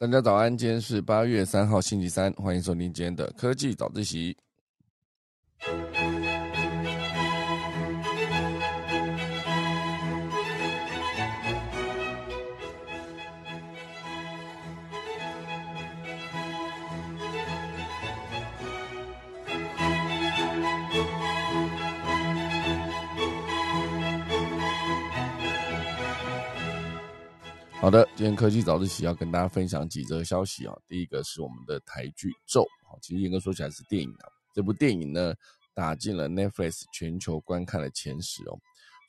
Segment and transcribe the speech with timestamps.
[0.00, 4.34] 大家早安，今天是八月三号星期三，欢迎收听今天的科技早自习。
[27.80, 30.76] 好的，今天科技早自习要跟大家分享几则消息啊。
[30.86, 32.60] 第一个是我们的台剧《咒》，
[33.00, 34.28] 其实严格说起来是电影啊。
[34.54, 35.34] 这部电影呢
[35.74, 38.58] 打进了 Netflix 全球观看的前十哦。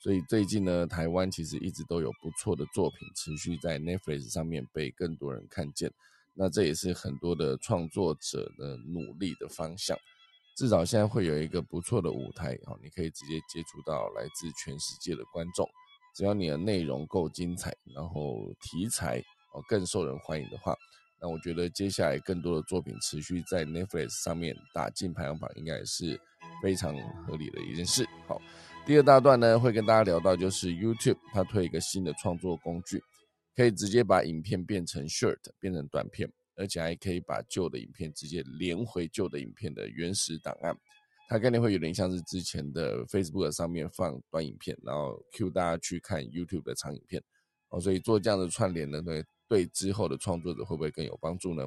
[0.02, 5.92] 所以最近呢，台湾其实一直都有不错的作品持续在 Netflix 上面被更多人看见。
[6.32, 9.94] 那这也是很多的创作者的努力的方向。
[10.56, 15.68] 至少现在会有一个不错的舞台啊，你可以直接接触到来自全世界的观众。
[16.14, 19.18] 只要你的内容够精彩，然后题材
[19.54, 20.76] 哦更受人欢迎的话，
[21.20, 26.20] 那我觉得接下来更多的作品持续在 Netflix 上面打进排行榜，应该也是
[26.62, 28.06] 非常合理的一件事。
[28.26, 28.40] 好，
[28.86, 33.02] 第二大段呢会跟大家聊到，就是 YouTube 它推一个新的创作工具，
[33.54, 40.76] 可以直接把影片变成 short，变成短片，而且还可以把旧的影片直接连回旧的影片的原始档案。
[41.32, 47.22] 它概念会有点像是之前的 Facebook 上面放短影片，然后 Q 大家去看 YouTube 的长影片
[47.70, 51.66] 哦，所以做这样的串联呢，对对之后的创作者会不会更有帮助呢？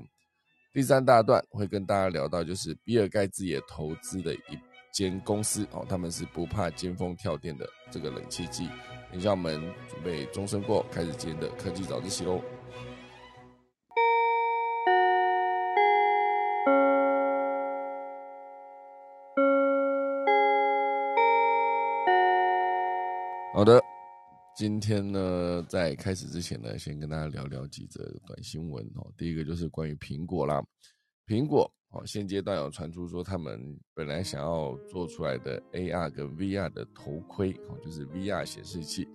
[0.71, 4.59] 第三大段会跟大家聊到，就是比尔盖茨也投资的一
[4.93, 8.67] 间公司哦，他们是不怕尖峰跳电的这个冷气机。
[9.09, 12.39] 等一下我们准备钟声过，开始今天的科技早自习喽。
[24.55, 29.11] 今天呢，在开始之前呢，先跟大家聊聊几则短新闻哦。
[29.17, 30.63] 第一个就是关于苹果啦，
[31.27, 39.05] 苹果哦，现阶段有传出说他们本来想要做出来的 AR 跟 VR 的头盔哦，就是 VR 显示器，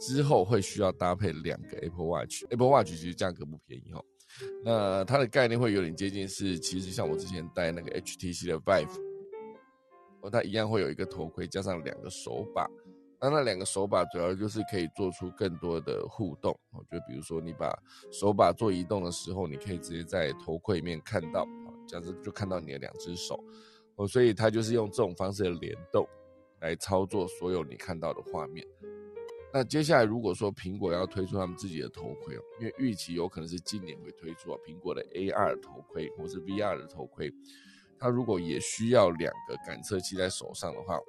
[0.00, 4.04] 之后会需要搭配两个 Apple Watch，Apple Watch 其实价格不便宜哦。
[4.64, 9.00] 那它的概念会有点接近是，其实像我之前戴那个 HTC 的 Vive，
[10.22, 12.68] 哦，它一样会有一个头盔加上两个手把。
[13.24, 17.74] 那那两个手把主要就是可以做出更多的互动，我觉得比如说你把
[18.12, 21.48] 手把做移动的时候，你可以直接在头盔里面看到，
[21.88, 23.42] 这样子就看到你的两只手，
[23.96, 26.06] 哦，所以它就是用这种方式的联动
[26.60, 28.62] 来操作所有你看到的画面。
[29.54, 37.32] 那接下来如果说苹果要推出他们自己的头盔，因为预期有可能是今年会推出啊，苹果的 AR 头盔或是 VR 的头盔，
[37.98, 41.00] 它如果也需要两个感测器在手上的话。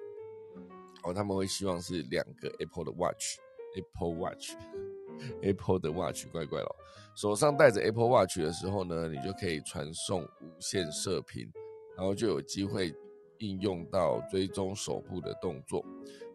[1.05, 6.75] 哦，他们会希望是两个 Apple 的 Watch，Apple Watch，Apple 的 Watch，怪怪咯。
[7.15, 11.47] 手上戴着 Apple Watch 的时候呢，你就可以传送无线射频，
[11.95, 12.91] 然后就有机会
[13.37, 15.85] 应用到追踪手部的动作，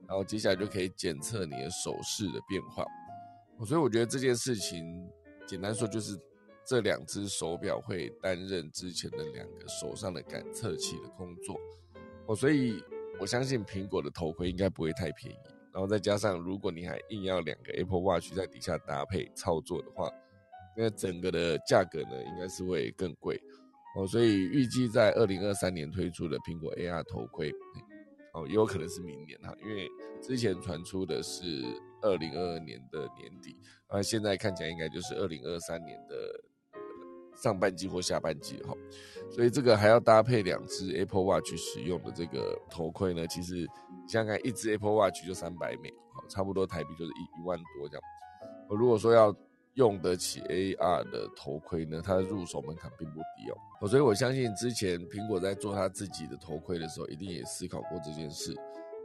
[0.06, 2.84] 然后接下来就可以检测你的手势的变化。
[3.66, 5.06] 所以我觉得这件事情，
[5.46, 6.16] 简单说就是
[6.64, 11.60] 这两只手表会担任之前的两个手上的感测器的工作。
[12.26, 12.82] 哦，所以。
[13.18, 15.38] 我相信苹果的头盔应该不会太便宜，
[15.72, 20.10] 然后再加上如果你还硬要两个 Apple Watch 在底下搭配操作的话，
[20.76, 23.38] 那整个的价格呢应该是会更贵
[23.96, 24.06] 哦。
[24.06, 27.52] 所以预计在二零二三年推出的苹果 AR 头盔
[28.32, 29.88] 哦，也有可能是明年哈，因为
[30.22, 31.62] 之前传出的是
[32.02, 33.56] 二零二二年的年底，
[33.90, 36.44] 那现在看起来应该就是二零二三年的。
[37.42, 38.74] 上半季或下半季哈，
[39.30, 43.66] 所以这个还要搭配两只 Apple Watch 使用的这个头盔呢，其实
[44.06, 45.90] 想想看，一只 Apple Watch 就三百美，
[46.28, 48.02] 差不多台币就是一一万多这样。
[48.68, 49.34] 我如果说要
[49.74, 53.88] 用得起 AR 的头盔呢，它的入手门槛并不低哦。
[53.88, 58.54] 所以我相信之前苹果在做它自己的头盔的时候，一定也思考过这件事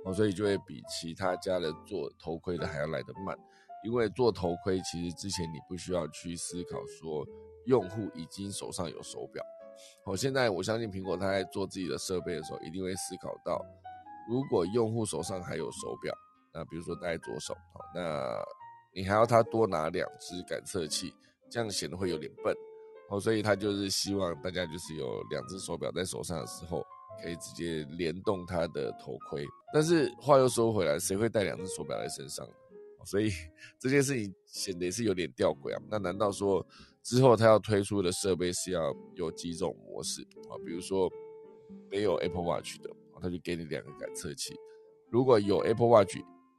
[0.04, 3.38] 哦，所以就会比其他家的做头盔的还要来得慢，
[3.86, 7.26] 因为做头盔其实之前你不需要去思考说。
[7.66, 9.44] 用户已经手上有手表，
[10.06, 13.60] 好，现在我相信苹果它在做自己的设备的时候，一定会思考到，
[14.30, 16.14] 如果用户手上还有手表，
[16.54, 18.36] 那比如说戴左手，好，那
[18.94, 21.14] 你还要他多拿两只感测器，
[21.50, 22.56] 这样显得会有点笨，
[23.10, 26.86] 好，所以他就是希望大家就是有两只手表在手上的时候，
[27.22, 29.44] 可以直接联动他的头盔。
[29.74, 32.48] 但是话又说回来，谁会带两只手表在身上？
[33.04, 33.32] 所以
[33.80, 35.82] 这件事情显得是有点吊诡啊。
[35.90, 36.64] 那难道说？
[37.06, 40.58] 之后，他要推出的设备是要有几种模式啊？
[40.66, 41.08] 比如说
[41.92, 42.90] 没有 Apple Watch 的，
[43.22, 44.56] 他就给你两个感测器；
[45.12, 46.18] 如果有 Apple Watch，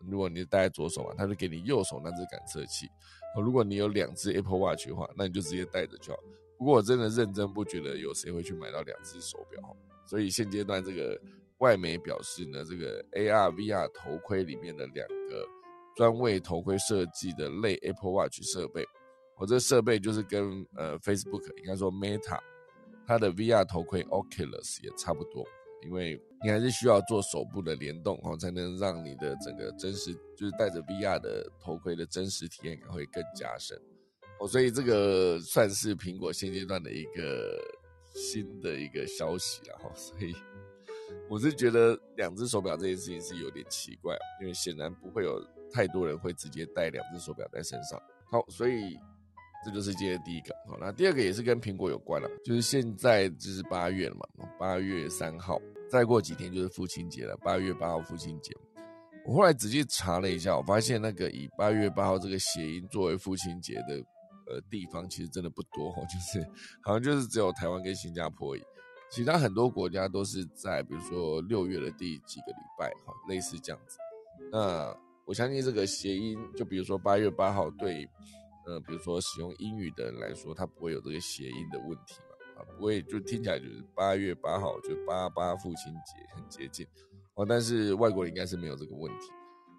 [0.08, 2.87] 如果你戴在左手嘛，它就给你右手那只感测器。
[3.43, 6.20] 如果你有两只 Apple Watch 的话，那你就直接戴着就好。
[6.56, 9.60] 不过我真的认真不觉得有谁会去买到两只手表，
[10.06, 11.20] 所以现阶段这个
[11.58, 15.44] 外媒表示呢，这个 AR VR 头盔里面的两个
[15.96, 18.87] 专为头盔设计的类 Apple Watch 设备，
[19.37, 22.41] 我这设备就是跟呃 Facebook 应该说 Meta
[23.06, 25.47] 它的 VR 头盔 Oculus 也差不多。
[25.83, 33.81] 因为你还是需要做手部的联动哦，才能让你的整个真实，就是戴着 VR 的头盔的真实体验感会更加深
[34.41, 34.49] 哦。
[34.49, 37.62] 所以这个算是苹果现阶段的一个
[38.15, 39.93] 新的一个消息了哈。
[39.94, 40.35] 所以
[41.29, 45.41] 我是觉得两只手表这件事情是有点奇怪，因为显然不会有
[45.71, 48.03] 太多人会直接戴两只手表在身上。
[48.25, 48.99] 好，所以。
[49.67, 55.61] 这就是今天第一个，好，那第二个也是跟苹果有关了，就是现在就是八月了嘛，八月三号，
[55.91, 58.53] 再过几天就是父亲节了，八月八号父亲节。
[59.27, 63.97] 我后来仔细查了一下，我发现那个以八月八号这个谐音作为父亲节的
[64.47, 66.49] 呃地方，其实真的不多，就是
[66.81, 68.63] 好像就是只有台湾跟新加坡而已，
[69.11, 73.99] 其他很多国家都是在比如说六月的第几个礼拜，哈，类似这样子。
[74.53, 78.09] 那我相信这个谐音，就比如说八月八号对。
[78.67, 82.37] 呃，比如说使用英语的人来说，他不会有这个谐音的问题嘛？
[82.57, 86.87] 啊，不会，就听起来就是八月八号，就八八父亲节很接近
[87.35, 87.47] 哦。
[87.49, 89.29] 但是外国人应该是没有这个问题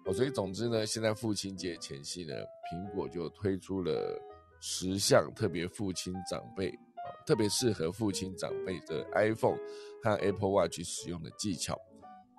[0.06, 0.12] 哦。
[0.12, 2.34] 所以总之呢，现在父亲节前夕呢，
[2.72, 4.18] 苹果就推出了
[4.60, 9.58] 十项特别父亲长辈啊，特别适合父亲长辈的 iPhone
[10.02, 11.78] 和 Apple Watch 使用的技巧。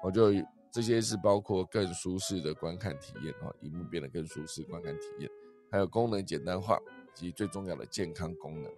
[0.02, 0.32] 我就
[0.72, 5.30] 这些是包括更舒适的观看体验哦，荧幕变得更舒适，观看体验。
[5.72, 6.80] 还有功能简单化
[7.14, 8.72] 及最重要的健康功能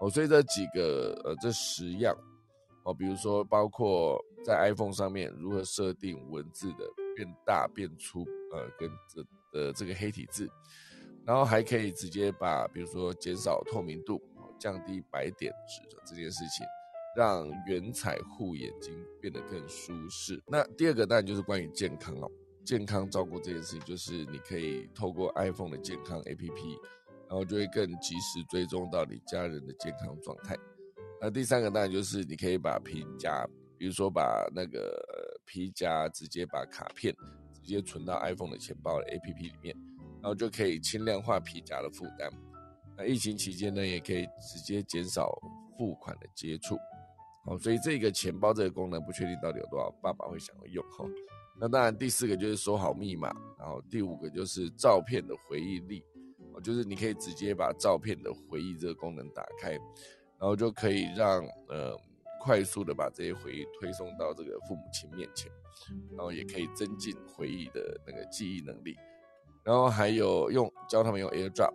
[0.00, 2.16] 哦，所以这几个呃这十样
[2.84, 9.24] 哦，比如说包括在 iPhone 上面如何设定文字的变大变粗呃跟这
[9.58, 10.48] 呃这个黑体字，
[11.24, 14.20] 然后还可以直接把比如说减少透明度、
[14.58, 16.66] 降低白点值的这件事情，
[17.16, 20.42] 让原彩护眼睛变得更舒适。
[20.46, 22.30] 那第二个当然就是关于健康哦。
[22.64, 26.78] 健康照顾这件事情，就是你可以透过 iPhone 的健康 APP，
[27.28, 30.56] 然后就会更及时追踪到你家人的健康状态。
[31.20, 33.46] 那第三个当然就是你可以把皮夹，
[33.78, 34.98] 比如说把那个
[35.44, 37.14] 皮夹直接把卡片
[37.52, 39.76] 直接存到 iPhone 的钱包的 APP 里面，
[40.20, 42.30] 然后就可以轻量化皮夹的负担。
[42.96, 45.30] 那疫情期间呢，也可以直接减少
[45.76, 46.78] 付款的接触。
[47.44, 51.04] 好，所以这个钱包这个功能不确定到底有多少爸爸会想要用哈。
[51.60, 56.04] 那当然，第四个就是收好密码，然后第五个就是照片的回忆力，
[56.52, 61.96] 哦，就是你可以直接把照片的回忆这个功能打开，然后就可以让呃
[62.40, 65.50] 快速的把这些回忆推送到这个父母亲面前，
[66.16, 68.96] 然后也可以增进回忆的那个记忆能力，
[69.62, 71.74] 然后还有用教他们用 AirDrop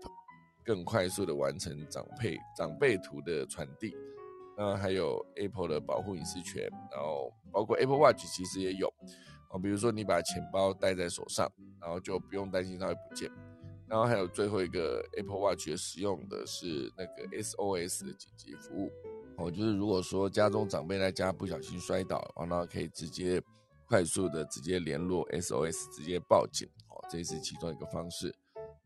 [0.66, 3.96] 更快速的完成长辈长辈图的传递，
[4.58, 8.94] 那还有 Apple 的保护隐私权，然后包括 Apple Watch 其实也有。
[9.50, 11.51] 哦，比如说你把钱包带在手上，
[11.81, 13.30] 然后就不用担心它会不见。
[13.88, 18.92] 然后还有最后一个 Apple Watch 使用的是那个 SOS 的紧急服务。
[19.38, 23.42] 哦，就是如果说家中长辈在家不小心摔倒，然后可以直接
[23.88, 26.69] 快速的直接联络 SOS，直接报警。
[26.90, 28.34] 哦，这是其中一个方式。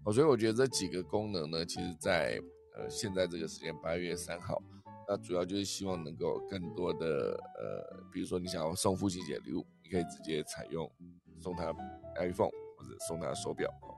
[0.05, 2.39] 哦，所以我觉得这几个功能呢，其实在
[2.77, 4.61] 呃现在这个时间八月三号。
[5.05, 10.89] 那主要就是希望能够更多的呃，比如说你想要送父亲节礼物，可以直接采用
[11.39, 11.71] 送他
[12.15, 13.93] iPhone 或者送他手表哦。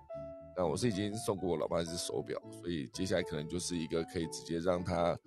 [0.58, 5.18] 那我是已经送过我老爸一只手表，所以接下来可能就是一个可以直接让他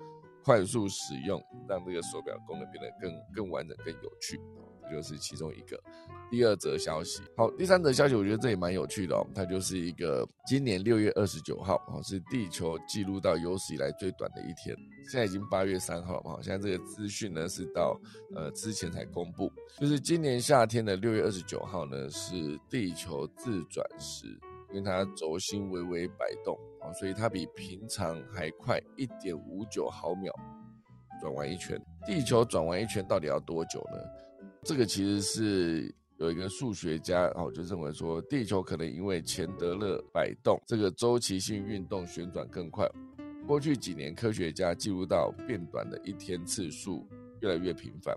[0.44, 4.38] 快速使用，让这个手表功能变得更更完整、更有趣。
[4.90, 5.80] 就是其中一个，
[6.30, 7.22] 第二则消息。
[7.36, 9.26] 好，第三则消息，我觉得这也蛮有趣的哦。
[9.34, 14.76] 它就是一个今年六月二十九号，哦，是地球记录到有史以来最短的一天。
[15.10, 17.98] 现在已经八月三号了嘛，现在这个资讯呢是到
[18.34, 24.26] 呃之前才公布，就是今年夏天的六月二十九号呢是地球自转时，
[24.70, 30.30] 因为它轴心微微摆动啊，所以它比平常还快一点五九毫秒
[31.20, 31.80] 转完一圈。
[32.06, 33.98] 地球转完一圈到底要多久呢？
[34.62, 42.88] 这个其实是有一个数学家哦，就认为说地球可能因为钱德勒摆动这个周期性运动旋转更快。
[43.46, 47.08] 过去几年，科学家记录到变短的一天次数
[47.40, 48.14] 越来越频繁。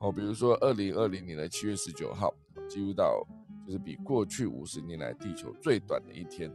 [0.00, 2.32] 哦，比如说二零二零年的七月十九号，
[2.68, 3.22] 记录到
[3.66, 6.50] 就是比过去五十年来地球最短的一天。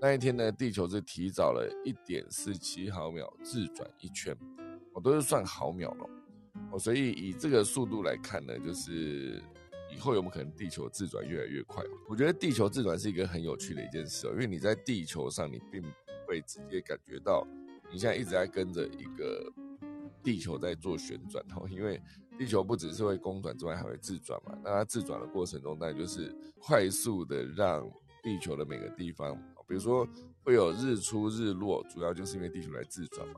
[0.00, 4.36] 那一天呢，地球是提早了一点四七毫秒自转一圈，
[4.92, 6.10] 我都是算毫秒了。
[6.78, 9.42] 所以以这个速度来看呢，就是
[9.94, 11.84] 以后有没有可能地球自转越来越快？
[12.08, 15.88] 我觉得地球自转是一个很有趣的一件事哦，因为你在地球上，你并不
[16.26, 17.46] 会直接感觉到
[17.92, 19.52] 你现在一直在跟着一个
[20.22, 22.00] 地球在做旋转哦，因为
[22.36, 24.58] 地球不只是会公转之外，还会自转嘛。
[24.64, 27.88] 那它自转的过程中，那就是快速的让
[28.22, 29.36] 地球的每个地方，
[29.68, 30.04] 比如说
[30.42, 33.34] 会有日出日落，主要就是因为地球来自转嘛。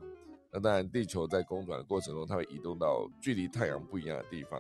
[0.57, 4.59] 那当然，地球在公转的过程中，它会移动到距离太阳不一样的地方。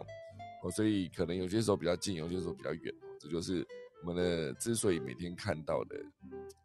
[0.63, 2.95] 哦，所以可能有些时候比较近，有些时候比较远。
[3.19, 3.67] 这就是
[4.05, 5.97] 我们的之所以每天看到的，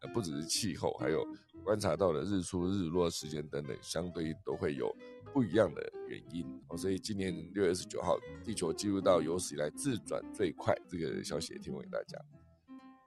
[0.02, 1.26] 呃，不只是气候，还有
[1.64, 4.94] 观察到的日出日落时间等等，相对都会有
[5.32, 6.46] 不一样的原因。
[6.68, 12.20] 哦，所以今年六月二十九号，地球进入到有史以来自转最快这个消息，也提供给大家。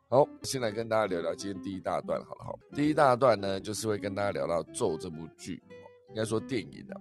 [0.08, 5.62] 好，先来跟大家聊聊今天第一大段，好了，好，第一大段呢，就是会跟大家聊到《咒》这部剧，
[6.14, 7.00] 应该说电影啊。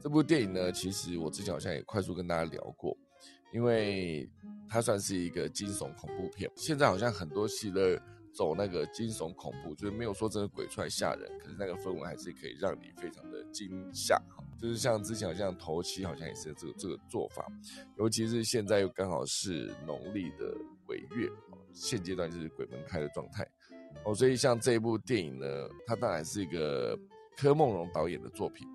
[0.00, 2.96] 这部电影呢，其实我之前好像也快速跟大家聊过。
[3.52, 4.30] 因为
[4.68, 7.80] 它算是一个惊悚恐怖片，现在好像很多戏都
[8.32, 14.16] 走那个惊悚恐怖，就是没有说真的鬼出来吓人，可是那个氛围还是可以让你非常的惊吓。
[14.56, 17.44] 就是像之前好像头七好像也是这个这个做法，
[17.98, 21.28] 尤其是现在又刚好是农历的鬼月，
[21.72, 23.44] 现阶段就是鬼门开的状态
[24.04, 26.96] 哦，所以像这一部电影呢，它当然是一个
[27.40, 28.68] 柯梦荣导演的作品，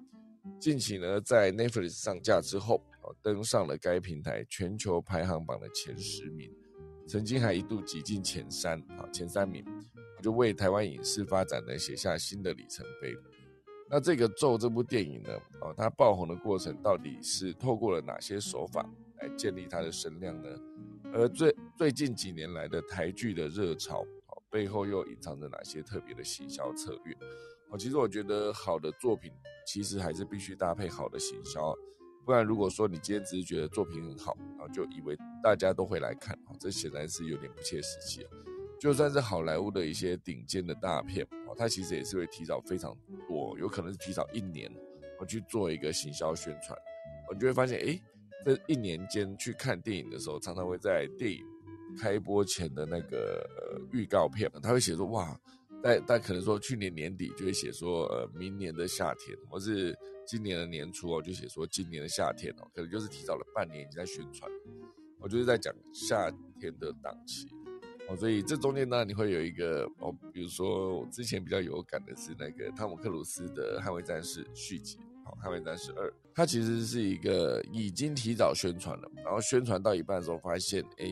[0.60, 2.82] 近期呢在 Netflix 上架之后。
[3.22, 6.52] 登上了该平台全球排行榜的前十名，
[7.08, 9.64] 曾经还一度挤进前三啊前三名，
[10.24, 13.16] 就为台湾影视发展呢写下新的里程碑。
[13.88, 15.30] 那这个《咒》这部电影呢，
[15.62, 18.84] 哦，它爆红的过程到底是透过了哪些手法
[19.20, 20.50] 来建立它的声量呢？
[21.14, 27.16] 而最最近几年来的台剧的热潮，哦，背后又隐藏着哪些特别的行销策略？
[27.70, 29.32] 哦，其实我觉得好的作品
[29.66, 31.76] 其实还是必须搭配好的行销。
[32.26, 38.26] 不然，如果说你今天只是觉得作品很好，然后就以为大家都会来看，这显然是有点不切实际。
[38.80, 42.96] 就算是好莱坞的一些顶尖的大片，哦，它其实也是会提早非常
[43.28, 44.72] 多，有可能是提早一年，
[45.20, 46.78] 我去做一个行销宣传。
[47.30, 48.00] 我就会发现，哎，
[48.44, 51.44] 这一年间去看电影的时候，常常会在电影
[52.00, 53.48] 开播前的那个
[53.92, 55.40] 预告片，他会写说，哇。
[55.86, 64.50] 但但可能说去年年底就会写说，呃，明年的夏天，或是今年的年初哦，就写说今年的夏天哦，可能就是提早了半年已经在宣传，
[65.20, 67.48] 我就是在讲夏天的档期
[68.10, 74.98] 哦，所以这中间呢，你会有一个哦，比如说我之前比较有感的是那个汤姆克鲁斯的《捍卫战士》续集。
[75.24, 81.08] 好捍卫战士二，它其实是一个已经提早宣传了，然后宣传到一半的时候发现，哎，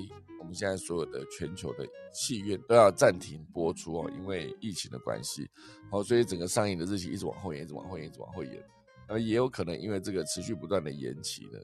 [0.53, 5.49] 现在所有的全球的戏院都要暂停播出哦，因为疫情的关系，
[5.89, 8.63] 好，所以整个上映的日期一直往后延，一直往后延，一直往后延，
[9.07, 11.59] 而也有可能因为这个持续不断的延期呢，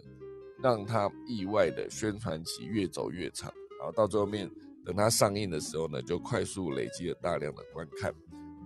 [0.61, 4.49] 让它意外的宣传期越走越长，然后到最后面
[4.85, 8.13] 等它上映的时候呢，就快速累积了大量的观看，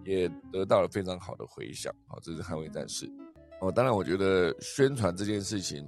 [0.06, 3.10] 也得到了非常好的回响，好，这是捍卫战士。
[3.62, 5.88] 哦，当然，我觉得宣传这件事情，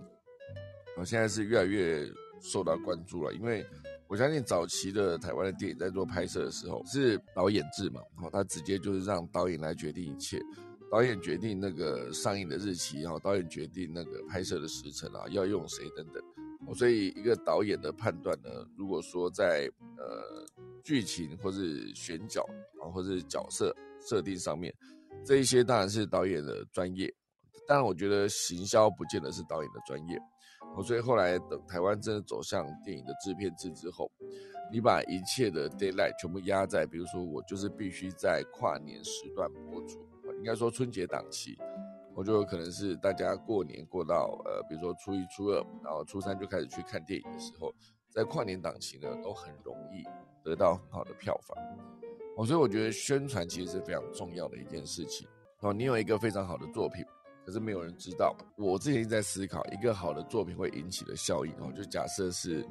[0.97, 3.33] 我现在是越来越受到关注了。
[3.33, 3.65] 因为
[4.07, 10.39] 我相信早期的台湾的电影在做拍摄的时候是导演制嘛，哦，他直接就是让导演来决定一切，
[10.91, 16.23] 导演决定那个上映的日期，然后导演决定那个拍摄的时辰啊，要用谁等等。
[16.67, 20.45] 哦，所以一个导演的判断呢，如果说在呃
[20.83, 22.45] 剧情或是选角
[22.81, 23.75] 啊，或是角色
[24.07, 24.73] 设定上面，
[25.25, 27.11] 这一些当然是导演的专业。
[27.67, 30.19] 当然，我觉得行销不见得是导演的专业。
[30.75, 34.11] 我所以后来等台湾真的走向电影的制片制之后，
[34.71, 40.05] 你把一切的 deadline 全部压在，比如说我就是必须在跨年时段播出，
[40.37, 41.57] 应该说春节档期，
[42.13, 47.73] 我就有可能是大家过年过到呃，比如说初一、初二，然后初三就开始去看电影的时候，
[48.09, 50.03] 在跨年档期呢，都很容易
[50.43, 51.57] 得到很好的票房。
[52.35, 55.25] 哦，所以我觉得宣传其实是非常重要的一件事情。
[55.61, 57.05] 哦，你有一个非常好的作品。
[57.45, 58.35] 可是没有人知道。
[58.57, 61.71] 我之前一直在思考，一个好的作品会引起的效应哦。
[61.75, 62.65] 就假设是，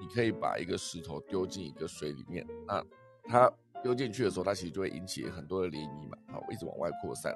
[0.00, 2.84] 你可以把一个石头丢进一个水里面，那
[3.24, 3.50] 它
[3.84, 7.32] 丢进去的时候，它其实就会引起很多的涟漪嘛，好，一直往外扩散。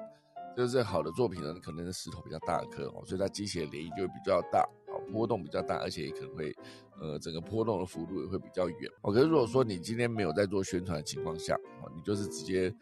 [0.57, 6.53] 就是好的作品呢，可能石头比较大颗哦，所以它激起的涟漪就会比较大，好，波动比较大，而且也可能会，
[6.99, 8.91] 呃，整个波动的幅度也会比较远。
[9.01, 12.73] 哦，可是如果说你今天没有在做宣传的情况下，哦，你就是直接。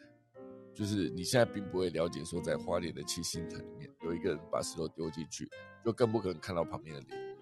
[0.80, 5.46] 就是你现在并不会了解说，在花莲的七星潭里面有一个人把石头丢进去，
[5.84, 7.36] 就更不可能看到旁边的脸，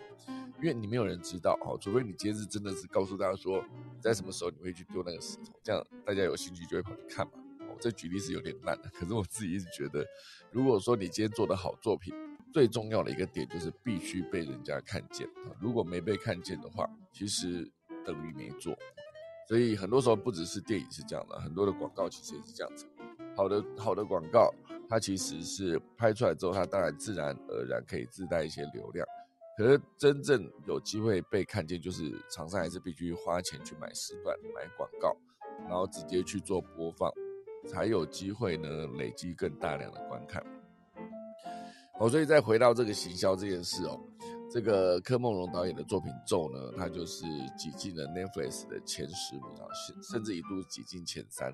[0.61, 1.78] 因为你没有人知道哦。
[1.80, 3.64] 除非你今天是真的是告诉大家说，
[4.00, 7.33] 在什么时候你会去丢那个石头，这样大家有兴趣就会跑去看嘛。
[7.61, 10.04] 哦，这举例是有点烂的，可是我自己一直觉得，
[10.50, 12.12] 如果说你今天做的好作品，
[12.52, 15.54] 最重要的一个点就是必须被人家看见啊！
[15.61, 17.71] 如果没被看见的话，其实
[18.04, 18.76] 等于没做。
[19.47, 22.85] 所以很多时候不只是电影是这样的，很多的广告其实也是这样子。
[23.38, 24.52] 好的好的广告，
[24.88, 29.07] 它其实是拍出来之后，它当然自然而然可以自带一些流量。
[29.57, 35.16] 可是真正有机会被看见，就是厂商还是必须花钱去买时段、买广告，
[35.68, 37.09] 然后直接去做播放，
[37.68, 38.68] 才有机会呢
[38.99, 40.45] 累积更大量的观看。
[42.00, 44.00] 哦，所以再回到这个行销这件事哦，
[44.50, 47.25] 这个柯梦荣导演的作品《咒》呢，它就是
[47.57, 51.52] 挤进了 Netflix 的前十名啊，甚甚至一度挤进前三。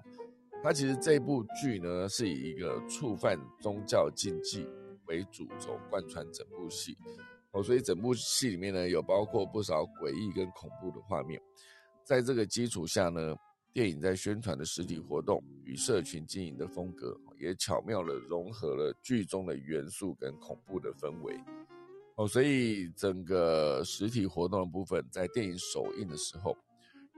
[0.65, 4.67] 它其实这部剧呢，是以一个触犯宗教禁忌
[5.07, 6.97] 为主轴贯穿整部戏
[7.53, 11.39] 哦，所以整部戏里面呢，有包括不少诡异跟恐怖的画面。
[12.03, 13.37] 在这个基础下呢。
[13.75, 21.37] 电影在宣传的实体活动与社群经营的风格，也巧妙的融合了剧中的元素跟恐怖的氛围。
[22.15, 26.57] 哦，所以整个实体活动的部分，在电影首映的时候，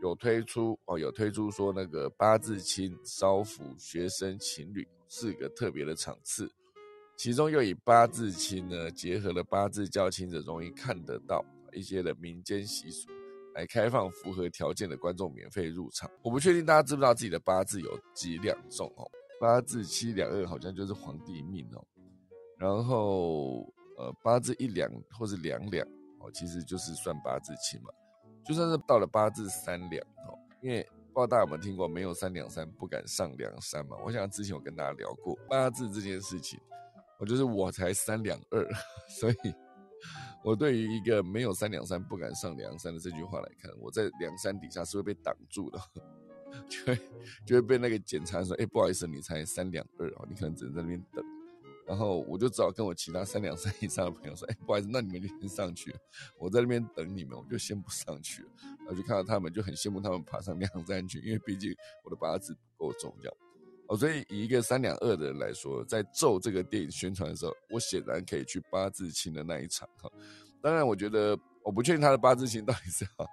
[0.08, 6.50] 有推出哦，有推出说那个八字亲、烧符、学生情侣四个特别的场次，
[7.16, 13.08] 其中又以八字亲呢，结合了八字较亲者容易看得到一些的民间习俗。
[13.54, 16.10] 来开放符合条件的观众免费入场。
[16.22, 19.10] 我不确定大家知不知道自己的八字有几两重哦？
[19.40, 21.82] 八字七两二好像就是皇帝命哦。
[22.58, 23.60] 然后
[23.96, 25.86] 呃八字一两或是两两
[26.20, 27.88] 哦，其实就是算八字亲嘛。
[28.46, 33.96] 就算是到了八字三两哦，因为不知道大家有没有听过，没有三两三不敢上梁山嘛。
[34.04, 36.60] 我想之前有跟大家聊过八字这件事情，
[37.18, 38.66] 我就是我才三两二，
[39.08, 39.34] 所以。
[40.44, 45.80] 我对于一个没有三两三不敢上梁山的这句话来看，我在梁山底下是会被挡住的，
[46.68, 46.98] 就会
[47.44, 51.24] 就会被那个检查说，哎，不好意思，你才三两二啊，你可能只能在那边等。
[51.86, 55.94] 然后我就只好跟我其他三两三以上的朋友说，哎，不好意思，那你们就先上去，
[56.38, 58.48] 我在那边等你们，我就先不上去了。
[58.80, 63.36] 然后就看到他们就很羡慕他们爬上梁山去，因为毕竟我的八字不够重，这样。
[63.88, 70.10] 哦，所以以一个三两二的人来说，在咒这个电影宣传的时候，我显然可以去八字亲的那一场哈。
[70.60, 73.26] 当然，我觉得我不确定他的八字亲到底是要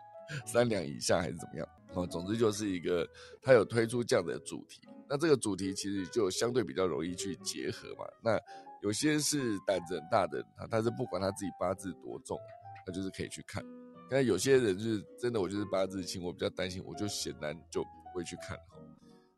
[0.45, 1.67] 三两以下还是怎么样。
[1.93, 3.07] 哦，总之就是一个
[3.41, 8.05] 他有推出这样的主题，那这个主题其实就相对比较容易去结合嘛。
[8.23, 8.39] 那
[8.81, 12.37] 有些是胆子很大的人，他他是不管他自己八字多重，
[12.85, 13.63] 他就是可以去看。
[14.09, 18.57] 但有些人就是真的，我就是八字轻，我比较担心，我就显然就不会去看。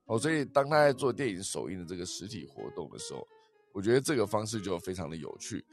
[0.06, 3.28] 哦，所以当他在做电影首映的这个实体活动的时候，
[3.74, 5.64] 我觉得这个方式就非常的有趣。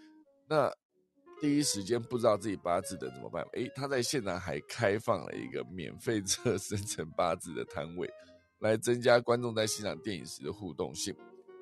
[0.49, 0.71] 那
[1.42, 3.42] 第一时间不知道自己八字的怎么办？
[3.55, 8.09] 诶，他在现场还开放了一个免费测生辰八字的摊位，
[8.61, 11.12] 来增加观众在欣赏电影时的互动性。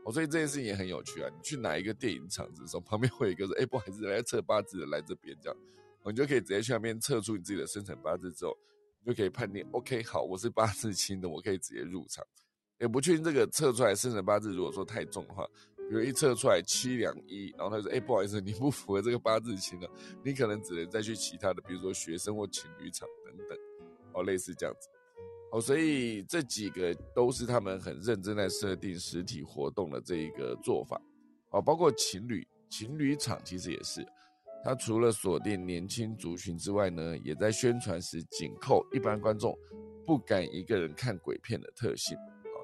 [0.05, 1.31] 哦，所以这件事情也很有趣啊！
[1.35, 5.59] 你去哪一个电影场子的时候，旁边会有一个说：“哎，不好意思，来测八字的来这边。”这样，
[6.05, 8.55] 你就可以直接去那边测出你自己的生辰八字之后，
[9.03, 12.23] 你就可以判定：OK，好，我是八字轻的，我可以直接入场。
[12.79, 15.47] 也不确定这个测出来生辰八字，如果说太重的话，
[15.91, 19.91] 比如一测出来七两一，然后他说：“哎，不好意思，你不符合这个八字轻了，
[20.25, 23.59] 你可能只能再去其他的，比如说学生或情侣场等等，
[24.13, 24.89] 哦，类似这样子。
[25.51, 30.97] 哦，所以这几个都是他们很认真在设定实体活动的这一个做法。
[31.51, 34.07] 哦，包括情侣情侣场其实也是，
[34.65, 39.59] 他除了锁定年轻族群之外呢，也在宣传时紧扣一般观众
[40.07, 42.17] 不敢一个人看鬼片的特性。
[42.17, 42.63] 哦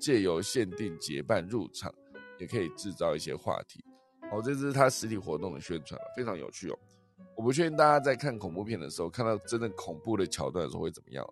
[0.00, 1.92] 借由限定结伴入场，
[2.38, 3.84] 也可以制造一些话题。
[4.30, 6.78] 好，这是他实体活动的宣传非常有趣哦。
[7.36, 11.24] 我不确定大家在看恐怖片的时候，看到真的恐怖的桥段的时候会怎么样。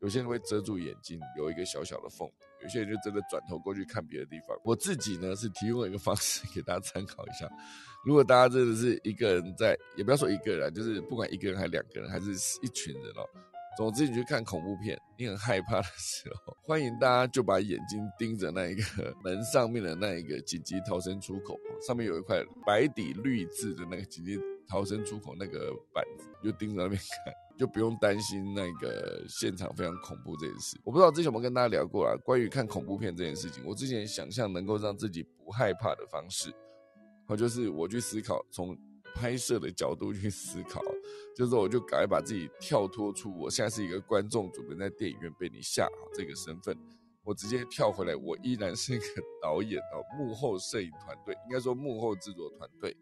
[0.00, 2.28] 有些人会遮住眼睛，留一个小小的缝；
[2.62, 4.54] 有些人就真的转头过去看别的地方。
[4.62, 7.48] 我自己呢是提供一个方式给大家参考一下。
[8.04, 13.24] 如果大家真的是一个人在，也不要说一个人，就是不管一个人还是两个人，还是一群人哦。
[13.76, 18.82] 总之，你去看恐怖片，你很害怕的时候，欢迎大家就把眼睛盯着那一个
[19.22, 30.78] 门上面的那一个紧急逃生出口，上面有一块白底绿字的那个紧急逃生出口那个板子，就盯着那边看，就不用担心那个现场非常恐怖这件事。
[30.84, 36.52] 我不知道之前有没有跟大家聊过啊，关于看恐怖片这件事情，我之前想象能够让自己不害怕的方式，
[37.26, 38.78] 好就是我去思考从。
[39.16, 40.80] 拍摄的角度去思考，
[41.36, 46.76] 就是我就赶快把自己跳脱出我现在是一个观众，准备在电影院被你吓这个身份，
[47.22, 49.04] 我直接跳回来，我依然是一个
[49.42, 52.96] 导演哦，幕后摄影团队，应该说幕后制作团队，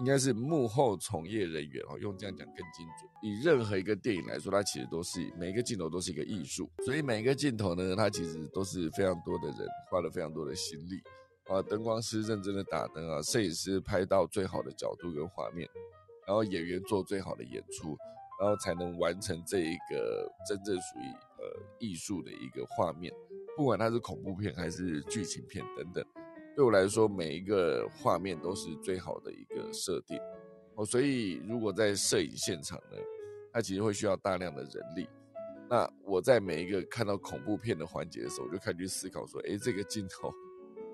[0.00, 3.10] 应该是幕后从业人员哦，用这样讲更精准。
[3.22, 11.00] 以任何一个电影来说，它其实都是每一个镜头都是一个艺术，所以每一个镜头呢，它其实都是非常多的人花了非常多的心力。
[11.48, 15.66] 啊，灯光师认真的打灯啊，摄影师拍到最好的角度跟画面，
[16.28, 17.96] 然后演员做最好的演出，
[18.38, 21.06] 然后才能完成这一个真正属于
[21.38, 23.10] 呃艺术的一个画面。
[23.56, 26.04] 不管它是恐怖片还是剧情片等等，
[26.54, 30.20] 对我来说，每一个画面都是最好的一个设定
[30.74, 30.84] 哦。
[30.84, 32.98] 所以，如果在摄影现场呢，
[33.50, 35.08] 它其实会需要大量的人力。
[35.70, 40.30] 那我在每一个看到恐怖片的环节的时候，我就开始去思考说：，哎，这个镜头。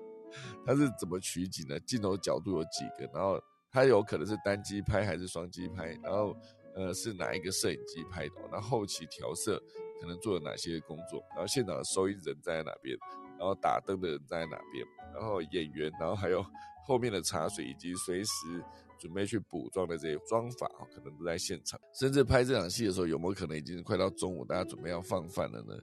[0.65, 1.79] 它是怎么取景的？
[1.81, 3.05] 镜头角度有几个？
[3.13, 3.39] 然后
[3.75, 5.87] 它有可能是单机拍还是双机拍？
[6.01, 6.33] 然后
[6.75, 8.35] 呃是哪一个摄影机拍的？
[8.49, 9.61] 然后后期调色
[9.99, 11.21] 可能做了哪些工作？
[11.31, 12.97] 然后现场的收音人在哪边？
[13.37, 14.87] 然后打灯的人在哪边？
[15.13, 16.41] 然后演员，然后还有
[16.87, 18.63] 后面的茶水以及随时
[18.97, 21.77] 准备去补妆的这些妆法可能都在现场。
[21.99, 25.77] 甚至拍这场戏的时候，有没有可能已经快到中午，大家准备要放饭了呢？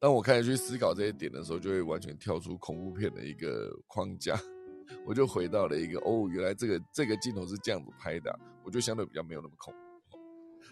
[0.00, 4.36] 当我开始去思考这些点的时候，就会完全跳出恐怖片的一个框架，
[5.04, 9.78] 我就回到了一个哦，原来这个这个镜头是这样子拍的，我就相对比较没有那么恐怖。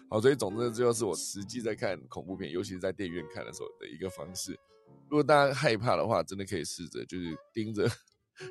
[0.09, 4.51] 好，所以总之这就是我实际在看恐怖片，尤其是在电影院看的时候的一个方式。
[5.09, 7.87] 如果大家害怕的话，真的可以试着就是盯着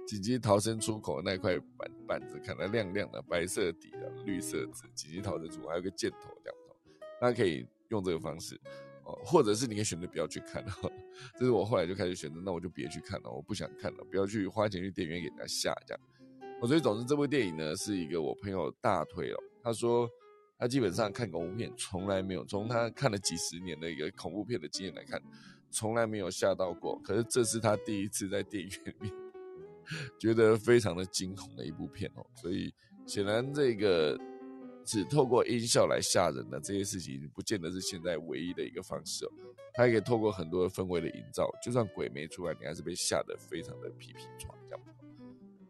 [0.06, 6.58] 紧急逃生出口那块板板子看，它亮亮的白色底的绿色字，紧急逃生出口还有个箭头这样，
[7.20, 8.60] 大家可以用这个方式。
[9.04, 10.64] 哦，或者是你可以选择不要去看，
[11.38, 16.02] 这是我后来就开始选择，那我就别去看了，我不想看了，不要去花钱去电影院给人家吓这样。
[16.60, 20.08] 我所以总之这部电影呢是一个我朋友大推哦，他说
[20.58, 25.20] 他基本上看恐怖片从来没有，从他看了几十年的一个恐怖片的经验来看，
[25.70, 26.98] 从来没有吓到过。
[27.00, 29.12] 可是这是他第一次在电影院里面
[30.18, 32.72] 觉得非常的惊恐的一部片哦，所以
[33.06, 34.18] 显然这个。
[34.84, 39.30] 只透过音效来吓人的这些事情，不见得是现在唯一的一个方式哦。
[39.72, 44.80] 它也可以透过很多氛围的营造，就算鬼没出来，你还是被吓得非常的皮皮喘这样。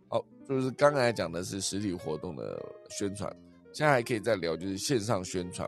[0.09, 3.35] 好，就是刚才讲的是实体活动的宣传，
[3.73, 5.67] 现在还可以再聊就是线上宣传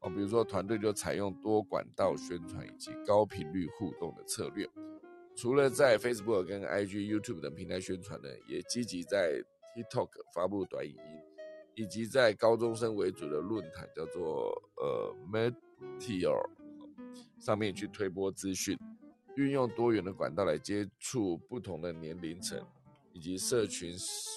[0.00, 0.10] 哦。
[0.10, 4.68] 比如说团队就采用多管道宣传以及高频率互动的策略，
[5.34, 9.42] 除了在 Facebook 跟 IG、YouTube 等平台宣传呢，也积极在
[9.74, 11.31] TikTok 发布短影音。
[11.74, 16.48] 以及在高中生为主的论坛叫做呃 Meteor
[17.40, 18.78] 上面去推播资讯，
[19.36, 22.64] 运用多元的管道来接触不同的年龄层
[23.12, 23.94] 以及社群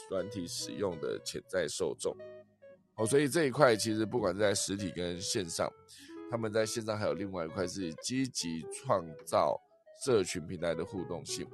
[0.10, 2.16] 软体使用的潜在受众。
[2.96, 5.72] 哦，所以这一块其实不管在实体跟线上，
[6.32, 9.62] 他们在线上还有另外一块是积极创造
[10.02, 11.46] 社群平台的互动性。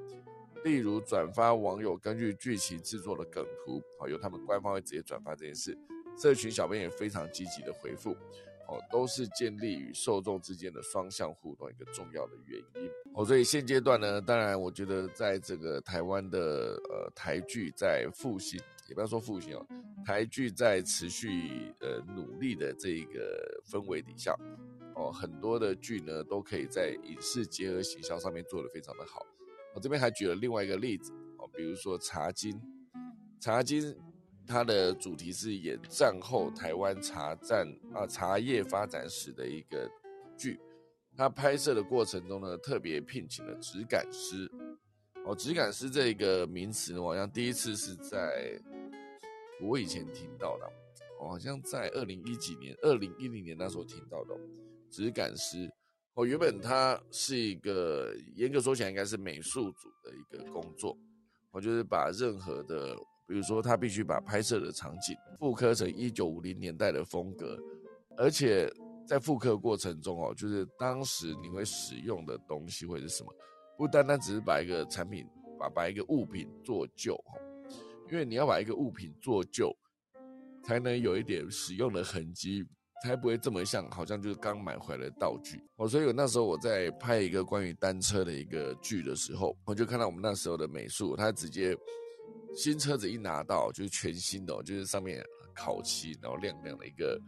[0.63, 5.77] 例如转发网友根据剧情制作的梗图，好，由他们官方会直接转发这件事，
[6.17, 8.11] 社群小编也非常积极的回复，
[8.67, 19.65] 哦，都是建立与受众之间的双向互动一个重要的原因，哦，所以现阶段呢，当然我觉得在这个台湾的呃台剧在复兴，也不要说复兴哦，
[20.05, 24.35] 台剧在持续呃努力的这一个氛围底下，
[24.95, 29.25] 哦，很多的剧呢都可以在影视结合行销上面做得非常的好。
[29.73, 32.51] 我这边还举了另外一个例子哦，比如说《茶经》，
[33.39, 33.81] 《茶经》
[34.45, 39.89] 它的主题是演战后台湾茶战啊茶叶发展史的一个
[40.37, 40.59] 剧，
[41.15, 44.51] 它拍摄的过程中呢，特别聘请了质感师。
[45.25, 48.59] 哦，质感师这个名词呢，好像第一次是在
[49.61, 50.69] 我以前听到的，
[51.19, 54.35] 我好像在二零一几年、二零一零年那时候听到的
[54.89, 55.71] 质感师。
[56.15, 60.97] 哦，原本它是一个严格说起来应该是美术组的一个工作，
[61.51, 62.93] 我就是把任何的，
[63.25, 67.57] 比如说他必须把拍摄的场景复刻成一九五零年代的风格，
[68.17, 68.69] 而且
[69.07, 73.33] 在复刻过程中哦，就是当时你会使用的东西会是什么，
[73.77, 75.25] 不单单只是把一个产品
[75.57, 77.39] 把把一个物品做旧哈，
[78.11, 79.73] 因为你要把一个物品做旧，
[80.61, 82.65] 才能有一点使用的痕迹。
[83.03, 85.87] 才不会这么像，好像就是刚买回来的道具哦。
[85.87, 91.75] 所以我那时候我在拍一个关于单车的一个剧的时候，我就看到我们那时候的美术，他直接
[92.55, 95.23] 新车子一拿到就是全新的，就是上面
[95.55, 97.19] 烤漆，然后亮亮的一个，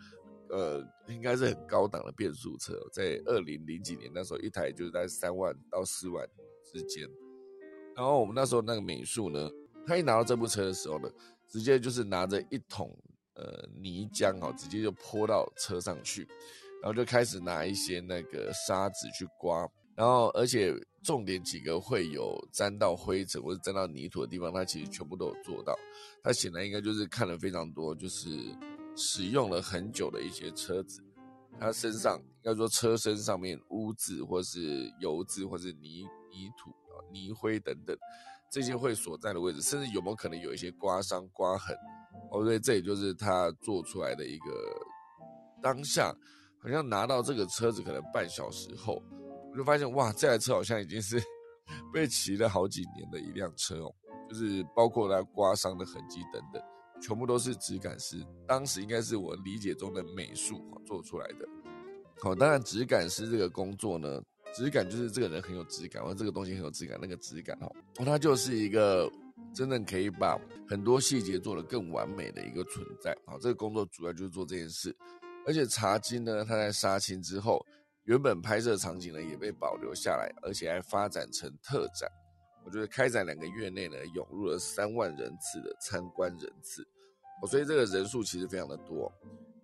[0.49, 6.27] 呃，应该是很高档的变速车，在二零零几年那时候一台就是在三万到四万
[6.71, 7.09] 之间。
[7.95, 9.49] 然后我们那时候那个美术呢，
[9.87, 11.09] 他一拿到这部车的时候呢，
[11.47, 12.95] 直接就是拿着一桶。
[13.35, 16.27] 呃，泥浆哦，直接就泼到车上去，
[16.81, 20.71] 然后就开始拿一些那个沙子去刮，然后而且
[21.03, 25.77] 重点几个会有沾到灰尘或者沾到泥土的地方，他其实全部都有做到。
[26.23, 28.29] 他显然应该就是看了非常多，就是
[28.95, 31.03] 使用了很久的一些车子，
[31.59, 37.97] 他身上应该说车身上面污渍或是油渍或是泥泥土啊泥灰等等。
[38.51, 41.75] 这些会所在的位置，甚至有没有可能有一些刮伤、刮痕。
[42.33, 44.51] 哦，所以这也就是他做出来的一个
[45.61, 46.11] 当下，
[46.59, 48.99] 好像拿到这个车子可能半小时后，
[49.51, 51.21] 我就发现哇，这台车好像已经是
[51.93, 53.93] 被骑了好几年的一辆车哦，
[54.27, 56.59] 就是包括它刮伤的痕迹等等，
[56.99, 61.47] 全部都是质感师当时应该是我理解中的美术做出来的。
[62.19, 64.19] 好，当然质感师这个工作呢，
[64.55, 67.71] 质感就是这个人很有质感，或这个东西很有质感，那个质感哦，
[68.03, 69.07] 它就是一个。
[69.53, 74.95] 真正可以把很多细节做得更完美的一个存在，好，这个工作主要就是做这件事。
[75.45, 77.65] 而且茶金呢，它在杀青之后，
[78.05, 82.09] 原本拍摄场景呢也被保留下来，而且还发展成特展。
[82.65, 86.81] 我觉得开展两个月内呢，涌入了三万人次的参观人次，
[87.41, 89.11] 哦，所以这个人数其实非常的多。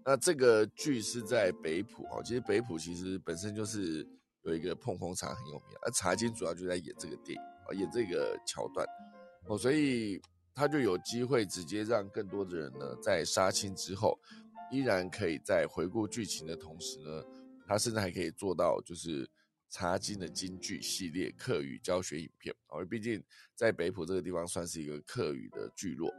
[0.06, 4.06] 那这个剧是在北浦，哦，其实北浦其实本身就是
[4.44, 8.86] 有一个碰碰茶很有名，而茶金主要就在演这个电影，啊，演这个桥段。
[9.48, 10.22] 哦，所以
[10.54, 14.20] 他就有机会直接让更多的人呢，在杀青之后，
[14.72, 17.24] 依然可以在回顾剧情的同时呢，
[17.68, 19.28] 他甚至还可以做到就是
[19.70, 22.54] 茶金的京剧系列客语教学影片。
[22.68, 23.24] 哦，毕竟
[23.56, 26.14] 在北浦这个地方算是一个客语的聚落，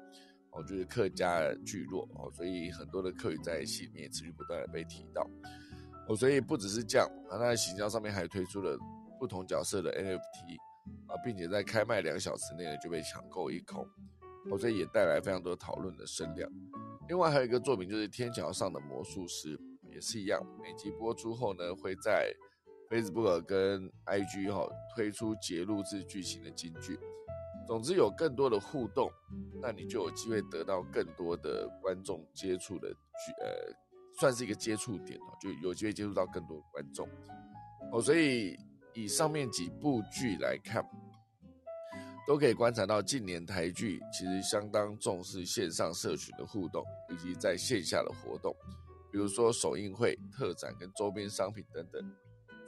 [0.50, 5.28] 哦，就是客家聚落哦，所以很多的客语在戏里面持续不断的被提到。
[6.09, 8.76] 哦，所以不只是这样，啊，他在行销上面还推出了
[9.18, 10.59] 不同角色的 NFT。
[11.11, 13.85] 啊，并且在开卖两小时内呢就被抢购一空，
[14.49, 16.49] 哦，所以也带来非常多讨论的声量。
[17.09, 22.33] 另外还有一个作品就是《天桥上的魔术师》，也是一样，每集播出后呢会在
[22.88, 26.96] Facebook 跟 IG 哈推出节录制剧情的金句。
[27.66, 29.11] 总之有更多的互动，
[29.61, 33.75] 那你就有机会得到更多的观众接触的剧，呃，
[34.20, 37.09] 算是一个接触点哦，就有机会接触到更多观众。
[37.90, 38.57] 哦，所以。
[38.92, 40.85] 以上面几部剧来看，
[42.30, 48.54] 都可以观察到近年台剧其实相当重视线上社群的互动，以及在线下的活动，
[49.10, 52.00] 比如说首映会、特展跟周边商品等等，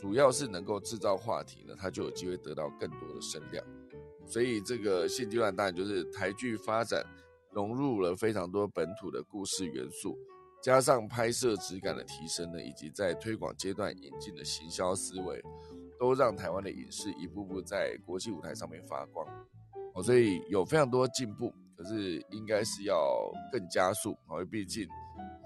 [0.00, 3.64] 主要是能够制造话题呢，它就有机会得到更多的声量。
[4.26, 7.06] 所以这个现阶段当然就是台剧发展
[7.52, 10.18] 融入了非常多本土的故事元素，
[10.60, 15.40] 加上拍摄质感的提升呢，以及在推广阶段引进的行销思维。
[16.02, 19.24] 都让台湾的影视一步步在国际舞台上面发光，
[19.94, 24.84] 哦，所以有非常多进步，可是应该是要更加速，因为毕竟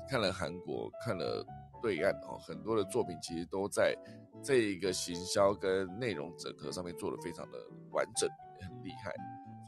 [0.09, 1.45] 看了韩国，看了
[1.83, 3.95] 对岸哦，很多的作品其实都在
[4.43, 7.59] 这一个行销跟内容整合上面做的非常的
[7.91, 8.27] 完整，
[8.63, 9.15] 很厉害，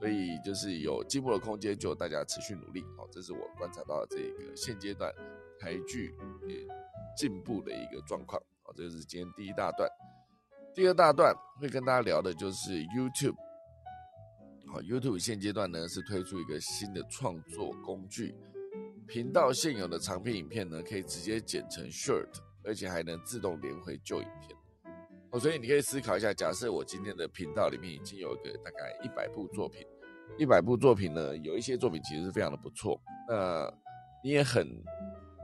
[0.01, 5.13] 所以就是有进步的空间，就大家持续努力，哦，这是我观察到的这个现阶段
[5.61, 6.15] 台剧
[6.47, 6.67] 也
[7.15, 9.87] 进步的一个状况，好，这是今天第一大段。
[10.75, 13.35] 第二大段会跟大家聊的就是 YouTube。
[14.67, 18.35] 好，YouTube 现阶段呢是推出一个新的创作工具，
[19.07, 22.29] 频道现有的长片影片呢可以直接剪成 Short，
[22.65, 24.57] 而且还能自动连回旧影片。
[25.31, 29.85] 哦，所以你可以思考一下，假设我今天的频道里面已经有一个大概一百部作品，
[30.39, 33.69] 一百部作品呢，有一些作品其实是非常的不错，那
[34.23, 34.65] 你也很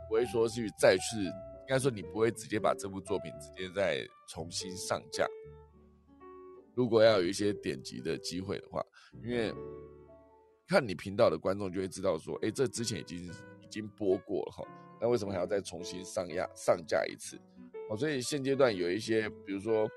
[0.09, 1.29] 不会说去再去。
[1.65, 5.27] 应该说，你不会直接把这部作品直接再重新上架。
[6.75, 8.85] 如果要有一些点击的机会的话，
[9.23, 9.51] 因为
[10.69, 13.25] 看你频道的观众就会知道说，哎，这之前已经
[13.63, 14.63] 已经播过了哈，
[15.01, 17.39] 那为什么还要再重新上架上架一次？
[17.89, 19.89] 哦，所以现阶段有一些，比如说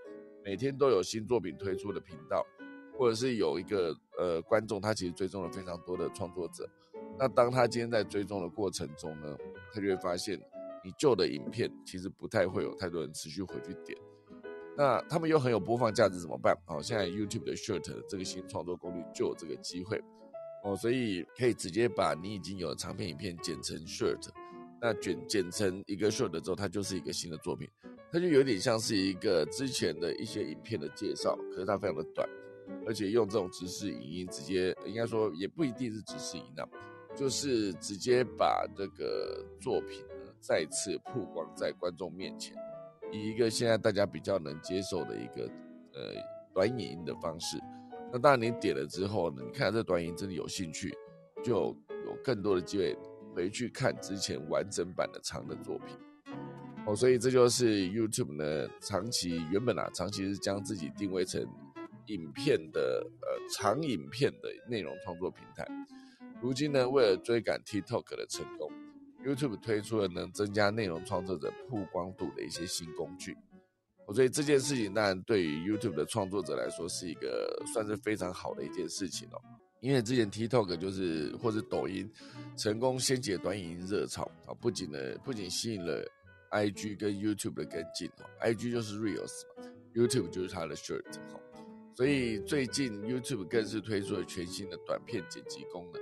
[0.46, 2.46] 每天都有新作品推出的频道，
[2.98, 6.70] 或者是有一个呃观众，他其实追踪了非常多的创作者，
[7.20, 9.38] 那当他今天在追踪的过程中呢，
[9.74, 10.40] 他就会发现。
[10.88, 14.00] 你旧的影片其实不太会有太多人持续回去点，
[14.78, 16.58] 那他们又很有播放价值怎么办？
[16.68, 20.02] 哦，现在 YouTube 的 Short 这个新创作工具就有这个机会
[20.64, 24.30] 哦，所以可以直接把你已经有的长片影片剪成 Short，
[24.82, 27.68] 那剪剪成一个 Short 之后，它就是一个新的作品，
[28.10, 32.26] 它就有点像是一个之前的一些影片的介绍，可是它非常的短，
[32.86, 36.56] 而且用这种直视影音直接，应该说也不一定是直视影音，
[37.14, 40.02] 就是直接把这个作品。
[40.40, 42.56] 再次曝光在观众面前，
[43.12, 45.46] 以一个现在大家比较能接受的一个
[45.94, 46.14] 呃
[46.54, 47.58] 短影音的方式。
[48.12, 50.96] 那当然，你点了之后呢，你看这短影真的有兴趣，
[51.44, 52.98] 就有更多的机会
[53.36, 55.98] 回去看之前完整版的长的作品。
[56.86, 61.46] 哦，所以这就是 YouTube 呢长期原本啊长期是将自己定位成
[62.06, 65.68] 影片的呃长影片的内容创作平台，
[66.42, 68.72] 如今呢为了追赶 TikTok 的成功。
[69.28, 73.36] YouTube 推出了能增加内容创作者曝光度的一些新工具，
[74.14, 79.42] 所以这件事情当然对于 YouTube 的创作者来说是一个算是非常好的一件事情哦。
[79.82, 82.10] 因为之前 TikTok 就是或者抖音
[82.56, 84.24] 成功掀起短影音热潮。
[84.46, 86.04] 啊，不仅呢不仅吸引了
[86.52, 91.04] IG 跟 YouTube 的跟进哦，IG 就是 Reels 嘛，YouTube 就是它的 Short，
[91.96, 96.02] 所以最近 YouTube 更是推出了全新的短片剪辑功能，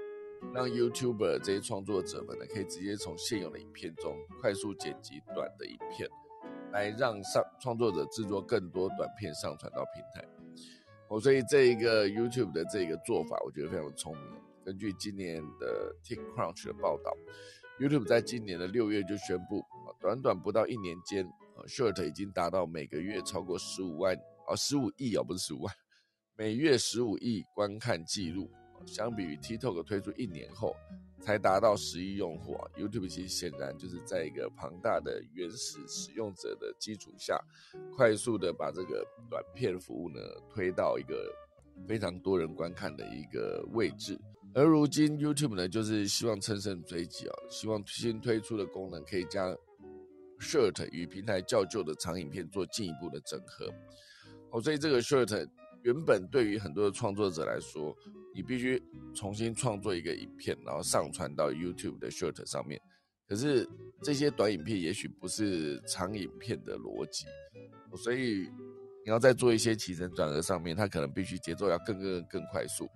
[0.54, 6.10] 让 YouTuber 这些创作者们呢可以直接从现有的影片中快速剪辑短的影片。
[6.72, 10.28] 来让上创作者制作更多短片上传到平台，
[11.08, 14.26] 哦，所以这一个 YouTube 的这个做法，我觉得非常聪明。
[14.66, 17.16] 根据今年的 TechCrunch 的报道
[17.80, 19.64] ，YouTube 在今年的六月就宣布，
[20.02, 21.26] 短短不到一年间
[21.66, 24.14] ，，Short 已经达到每个月超过十五万，
[24.46, 25.74] 啊，十五亿啊，不是十五万，
[26.36, 28.52] 每月十五亿观看记录，
[28.86, 30.76] 相比于 TikTok 推出一年后。
[31.22, 37.42] 才达到十亿用户啊！YouTube 其实显然就是在一个庞大的原始使用者的基础下，
[37.96, 40.20] 快速的把这个短片服务呢
[40.54, 41.34] 推到一个
[41.88, 44.20] 非常多人观看的一个位置。
[44.54, 49.58] 而如今 YouTube 呢，就是希望乘胜追击啊，希望新推出的功能可以将
[50.40, 53.74] Short 与平台较旧的长影片做进一步的整合。
[54.52, 55.50] 哦，所以这个 Short
[55.86, 57.96] 原本对于很多的创作者来说，
[58.34, 58.82] 你必须
[59.14, 62.82] 重新创作一个影片，然后上传到 YouTube 的 Short 上面。
[63.28, 63.70] 可是
[64.02, 67.26] 这些短影片也许不是长影片的逻辑，
[67.96, 68.50] 所以
[69.06, 72.90] 你要在做一些起承转合上面，它可能必须节奏要更更更快速。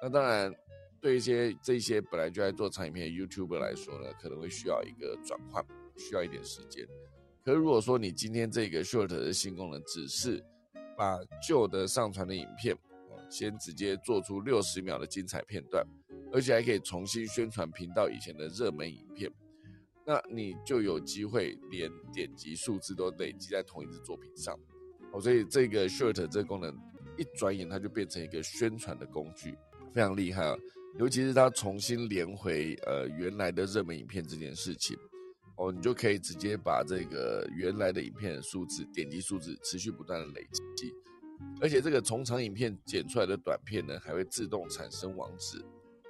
[0.00, 0.54] 那当然，
[1.00, 5.64] 对一些这些本来就在做长影片的 YouTuber 来说呢，可能会需要一个转换，
[5.96, 6.86] 需要一点时间。
[7.44, 10.40] 可是如果说你今天这个 Short 的新功能只是
[10.98, 12.76] 把旧的上传的影片，
[13.30, 15.86] 先直接做出六十秒的精彩片段，
[16.32, 19.30] 而且还可以重新宣传频道以前的热门影片，
[20.04, 24.58] 那你就有机会连点击数字都累积在同一支作品上。
[25.12, 26.76] 哦，所以这个 Short 这个功能
[27.16, 29.56] 一转眼它就变成一个宣传的工具，
[29.92, 30.56] 非常厉害啊！
[30.98, 34.98] 尤其是它重新连回呃原来的热门影片这件事情，
[35.58, 40.94] 哦，你就可以直接把这个原来的影片的数字点击数字持续不断的累积。
[41.60, 45.64] 而且这个从长影片剪出来的短片呢，还会自动产生网址，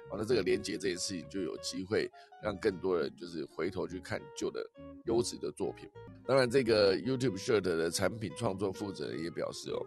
[0.09, 2.09] 完了这个连接这件事情就有机会
[2.43, 4.63] 让更多人就是回头去看旧的
[5.05, 5.89] 优质的作品。
[6.25, 9.83] 当然，这个 YouTube Short 的产品创作负责人也表示哦，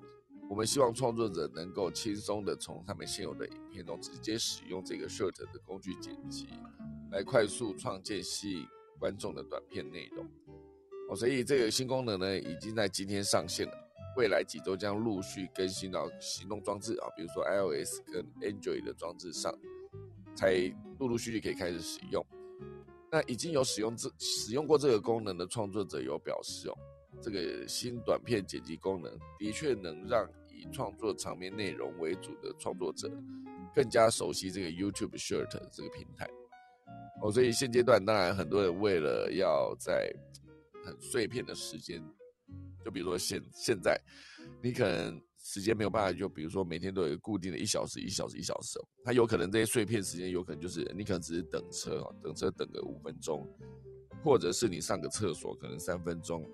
[0.51, 6.49] 我们希望创作者能够轻松的从他们现有的影片中直接使用这个 Short 的工具剪辑，
[7.13, 8.67] 来快速创建吸引
[9.03, 10.25] 观众的短片内容。
[11.09, 13.73] 哦，所以这个新功能呢，已经在今天上线了。
[14.17, 19.53] 未来几周将陆续更新到行动装置啊，比如说 iOS 跟 Android 的装置上，
[20.37, 20.55] 才
[21.01, 22.25] 陆陆续续可以开始使用。
[23.11, 26.79] 那已经有使用这使用过这个功能的创作者有表示哦，
[27.21, 33.11] 这个新短片剪辑功能的确能让以创作场面内容为主的创作者
[33.75, 36.31] 更加熟悉这个 YouTube Short 这个平台。
[37.23, 40.13] 哦，所以现阶段当然很多人为了要在
[40.85, 42.03] 很碎片的时间。
[42.85, 43.97] 就比如说现现在，
[44.61, 53.49] 你可能时间没有办法，就比如说每天都有固定的一小时、一小时、一小时，它有可能这些碎片时间有可能就是你可能只是等车等车等个五分钟，
[54.25, 56.45] 或者是你上个厕所可能三分钟，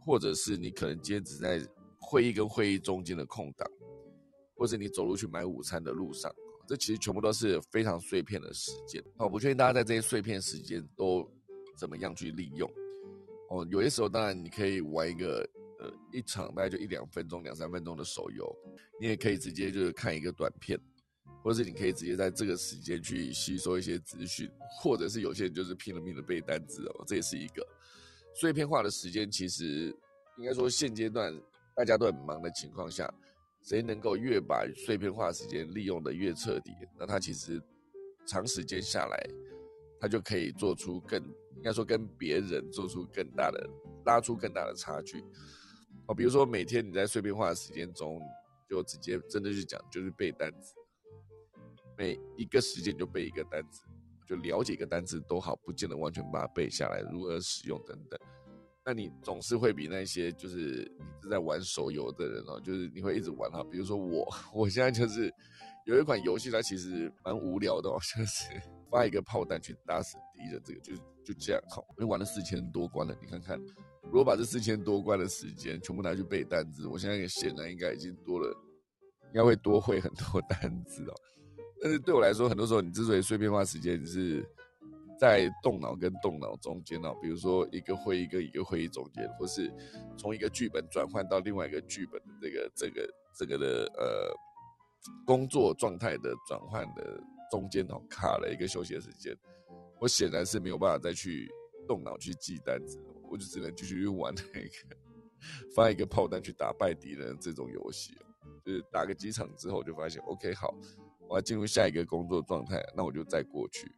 [0.00, 1.60] 或者是你可能今天只在
[1.98, 3.70] 会议跟会议中间的空档，
[4.56, 6.34] 或者你走路去买午餐的路上，
[6.70, 9.02] 这其实全部都是非常碎片的时间。
[9.16, 11.28] 我不确定大家在这些碎片时间都
[11.76, 12.70] 怎么样去利用。
[13.48, 15.44] 哦，有些时候当然你可以玩一个，
[15.80, 18.56] 呃，一场大概就一两分钟、两三分钟的手游，
[19.00, 20.78] 你也可以直接就是看一个短片，
[21.42, 24.48] 或者是你可以直接在这个时间去吸收一些资讯，
[24.80, 27.66] 或者是有些人就是拼了命的背单词哦，这也是一个
[28.32, 29.28] 碎片化的时间。
[29.28, 29.92] 其实
[30.38, 31.36] 应该说现阶段
[31.74, 33.12] 大家都很忙的情况下，
[33.62, 37.62] 谁能够越把碎片化时间利用的越彻底，那他其实
[38.26, 39.30] 长时间下来。
[40.02, 41.22] 他就可以做出更，
[41.56, 43.68] 应该说跟别人做出更大的，
[44.06, 45.22] 拉出更大的差距。
[46.06, 48.18] 哦，比如说每天你在碎片化的时间中，
[48.66, 50.72] 就直接真的去讲，就是背单词，
[51.98, 53.82] 每一个时间就背一个单词，
[54.26, 58.18] 就了解一个单词都好，不见得完全把它背下来，如何使用等等。
[58.90, 63.62] 那你总是会比那些就是你是在玩手游的人哦，就是你会一直玩哈。
[63.70, 65.32] 比如说我，我现在就是
[65.86, 68.46] 有一款游戏，它其实蛮无聊的哦，就是。
[68.90, 70.92] 发一个炮弹去打死敌人，这个就
[71.24, 71.86] 就这样好。
[71.96, 73.56] 我玩了四千多关了，你看看，
[74.02, 78.48] 如果把这四千多关的时间全部拿去背单词，我现在也显然应该已经多了，
[79.28, 81.14] 应该会多会很多 单词哦。
[81.80, 84.44] 但是对我来说，很多时候你之所以碎片化时间，你是
[85.20, 89.70] 在动脑跟动脑中间哦，比如说一个会议跟一个会议中间，或是
[90.16, 94.34] 从一个剧本转换到另外一个剧本的这个这个这个的呃
[95.26, 99.36] 工作状态的转换的中间哦，卡了一个休息的时间，
[100.00, 101.46] 我显然是没有办法再去
[101.86, 102.98] 动脑去记单子，
[103.30, 104.96] 我就只能继续去玩那个
[105.76, 108.14] 发一个炮弹去打败敌人这种游戏。
[108.64, 110.74] 就是打个几场之后，就发现 OK 好，
[111.28, 113.90] 我要进入下一个工作状态，那我就再过去。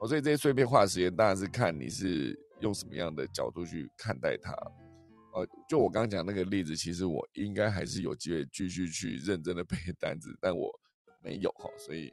[0.00, 4.52] 哦，所以这些碎片化的时间当然是看你是用什么样的角度去看待它。
[5.34, 10.70] 呃，就我刚刚讲那个例子，其实我应该还是有机会继续去认真的背 单子，但我
[11.22, 11.68] 没有哈。
[11.76, 12.12] 所以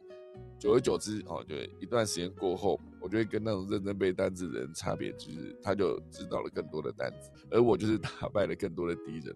[0.59, 9.35] 久而久之，哦，就一段时间过后，我觉得跟那种认真背单子的人差别，就是他就知道了更多的单子，而我就是打败了更多的敌人。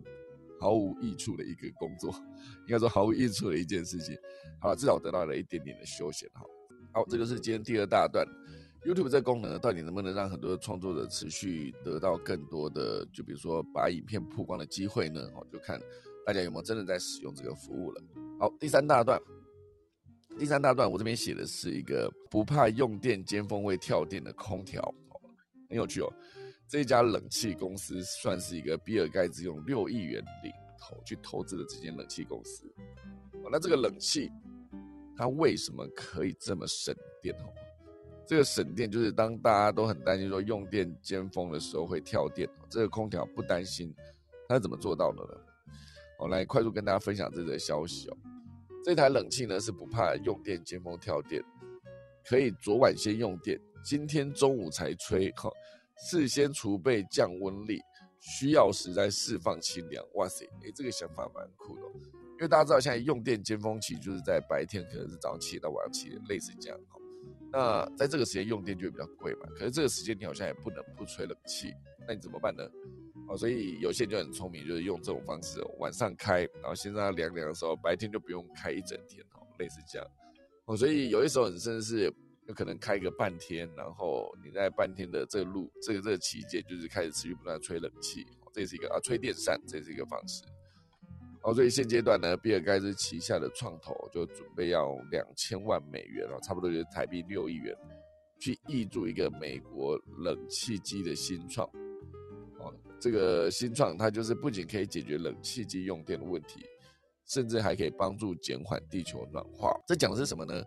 [0.62, 2.14] 毫无益处的一个工作，
[2.68, 4.14] 应该说毫无益处的一件事情。
[4.60, 6.30] 好，至少得到了一点点的休闲。
[6.34, 6.41] 哈，
[6.91, 8.25] 好，这个是今天第二大段。
[8.83, 15.21] YouTube 这功能到底能不能让很多创作者持续得到更多的，就比如说把影片曝光的机会呢？
[15.35, 15.79] 哦，就看
[16.25, 18.01] 大家有没有真的在使用这个服务了。
[18.39, 19.21] 好，第三大段，
[20.37, 24.81] 第三大段我这边写的是一个不怕用电尖峰会跳电的空调，
[25.69, 26.11] 很有趣哦。
[26.67, 32.63] 这家冷气公司算是一个比尔盖茨用六亿元领投去投资的这间冷气公司。
[33.51, 34.31] 那这个冷气
[35.20, 37.36] 它为什么可以这么省电？
[37.39, 37.51] 哦，
[38.26, 43.93] 这个省电就是当大家都很担心说用电尖峰的时候会跳电，这个空调不担心，
[44.47, 45.41] 它是怎么做到的呢？
[46.17, 48.17] 我来快速跟大家分享这则消息哦。
[48.82, 51.43] 这台冷气呢是不怕用电尖峰跳电，
[52.26, 55.51] 可以昨晚先用电，今天中午才吹哈。
[55.97, 57.82] 事先储备降温力，
[58.22, 60.01] 需要时再释放清凉。
[60.13, 61.82] 哇塞，哎，这个想法蛮酷的。
[62.39, 66.79] 因为大家知道，现在用电尖峰期就是在白天，可能是早上七点到晚上七点，类似这样。
[67.51, 69.41] 那在这个时间用电就会比较贵嘛。
[69.57, 71.73] 可是这个时间你好像也不能不吹冷气，
[72.07, 72.63] 那你怎么办呢？
[73.27, 80.07] 哦，所以有些人就很聪明，就是用这种方式，晚上开，然后先让它凉凉的时候，白天就不用开一整天哦，类似这样。
[80.65, 82.13] 哦，所以有些时候你甚至是。
[82.47, 90.41] 有可能开个半天，然后你在半天的这个路，这个这个期间，就是开始持续不断吹冷气，这是一个啊吹电扇，这是一个方式。
[91.41, 97.73] 哦，所以现阶段呢，比尔盖茨旗下的创投就准备要两千万美元哦，差不多就是台币六亿元，
[98.39, 101.65] 去挹注一个美国冷气机的新创。
[102.59, 106.59] 哦，这个新创它就是不仅可以解决冷气机用电的问题，
[107.25, 109.71] 甚至还可以帮助减缓地球暖化。
[109.87, 110.61] 这讲的是什么呢？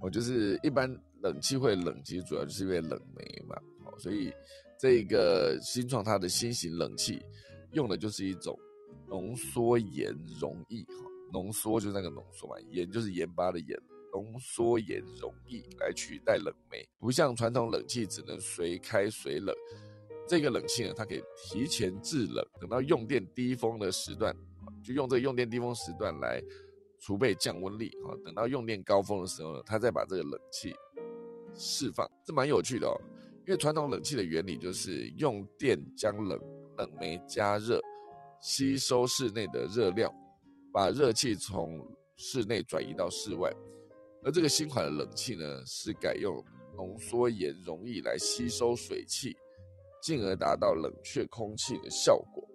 [0.00, 0.90] 哦，就是一般
[1.20, 3.54] 冷气会冷，其实主要就是因为冷媒嘛。
[3.84, 4.32] 哦，所以
[4.78, 7.22] 这个新创它的新型冷气
[7.72, 8.58] 用的就是一种
[9.10, 13.78] 浓缩盐溶液，哈，浓缩就是那个浓缩嘛，盐就是盐巴的盐，
[14.12, 19.54] 浓缩盐溶液来取代冷媒，不像传统冷气只能随开随冷，
[20.26, 24.34] 这个冷气呢，它可以提前制冷，等到用电低峰的时段，
[24.82, 26.42] 就用这个用电低峰时段来。
[27.02, 30.70] 储备降温力啊，等到用电高峰的时候呢，它再把这个冷气
[31.54, 32.92] 释放，这蛮有趣的哦。
[33.46, 36.38] 因为传统冷气的原理就是用电将冷
[36.76, 37.80] 冷媒加热，
[38.40, 40.12] 吸收室内的热量，
[40.72, 41.86] 把热气从
[42.16, 43.52] 室内转移到室外。
[44.22, 46.42] 而这个新款的冷气呢，是改用
[46.76, 49.36] 浓缩盐溶液来吸收水汽，
[50.02, 52.46] 进而达到冷却空气的效果。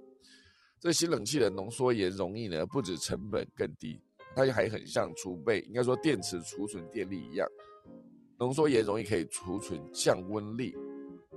[0.79, 4.01] 这新冷气的浓缩盐溶液呢，不止成本更低。
[4.35, 7.47] 它还很像储备，应该说电池储存电力一样，
[8.37, 10.75] 浓缩盐容易可以储存降温力，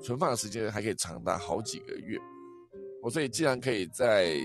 [0.02, 2.18] 存放的时间还可以长达好几个月。
[3.02, 4.36] 我所以既然可以在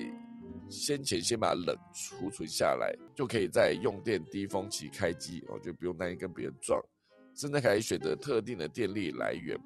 [0.70, 6.82] 先前先把冷储存下来，就可以在用电低峰期开机，我就不用担心跟别人撞，
[7.36, 9.58] 甚至可以选择特定的电力来源。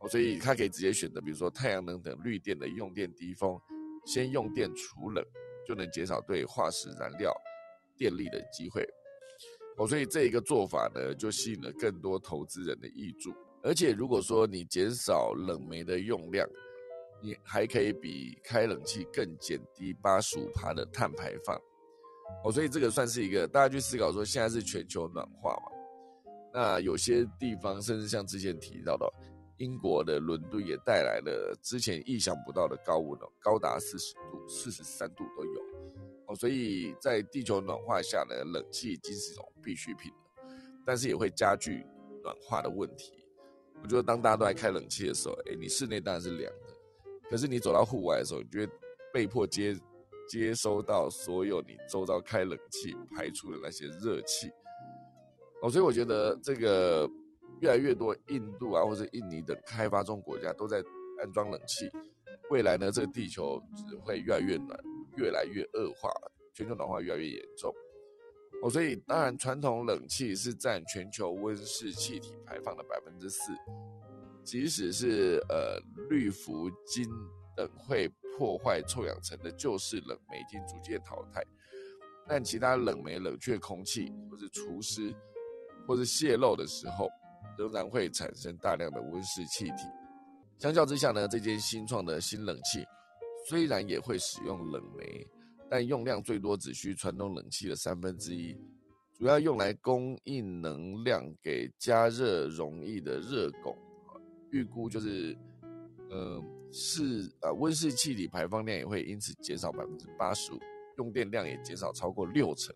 [0.00, 3.60] 哦，所以它可以直接选择，比如说太阳能等绿电的用电低峰，
[4.06, 5.24] 先用电储冷，
[5.66, 7.32] 就能减少对化石燃料。
[7.98, 8.82] 电力的机会，
[9.76, 13.30] 哦，所以这一个做法呢，就吸引了更多投资人的益注。
[13.62, 16.48] 而且，如果说你减少冷媒的用量，
[17.22, 21.60] 你还可以比开冷气更减低八十五帕的碳排放。
[22.44, 25.72] 哦，所以这个算是一个大家去思考说，现在是全球暖化嘛？
[26.52, 29.06] 那有些地方甚至像之前提到的，
[29.58, 35.60] 英国的伦敦也带来了之前意想不到的高温哦，高达四十度、四十三度都有
[36.28, 36.34] 哦。
[36.34, 40.54] 所以在地球暖化下呢，冷气已经是一种必需品了，
[40.86, 41.84] 但是也会加剧
[42.22, 43.12] 暖化的问题。
[43.82, 46.74] 我觉得当大家都在开冷气的时候，哎，你室内当然是凉的，
[47.30, 48.68] 可是你走到户外的时候，你就会
[49.12, 49.74] 被迫接
[50.28, 54.50] 接收到所有你周遭开冷气排出的那些热气。
[55.62, 57.08] 哦，所以我觉得这个
[57.60, 60.82] 越来越多印度啊或者印尼等开发中国家都在
[61.20, 61.88] 安装冷气，
[62.50, 64.78] 未来呢，这个地球只会越来越暖，
[65.16, 66.10] 越来越恶化，
[66.54, 67.72] 全球暖化越来越严重。
[68.62, 73.52] 哦，所以当然，传统冷气是占全球温室气体排放的百分之四，
[74.44, 77.08] 即使是呃氯氟金
[77.56, 81.42] 等会破坏臭氧层的旧式冷媒已经逐渐淘汰，
[82.28, 85.14] 但其他冷媒冷却空气或是除湿
[85.86, 87.08] 或是泄漏的时候，
[87.58, 89.84] 仍然会产生大量的温室气体。
[90.58, 92.84] 相较之下呢，这间新创的新冷气
[93.48, 95.26] 虽然也会使用冷媒。
[95.72, 98.58] 但用量最多只需传统冷气的三分之一，
[99.16, 103.78] 主要用来供应能量给加热容易的热拱，
[104.50, 105.36] 预估就是，
[106.08, 106.42] 呃，
[106.72, 110.58] 是呃温室气体排放量也会因此减少百分之八十五，
[110.98, 112.74] 用电量也减少超过六成，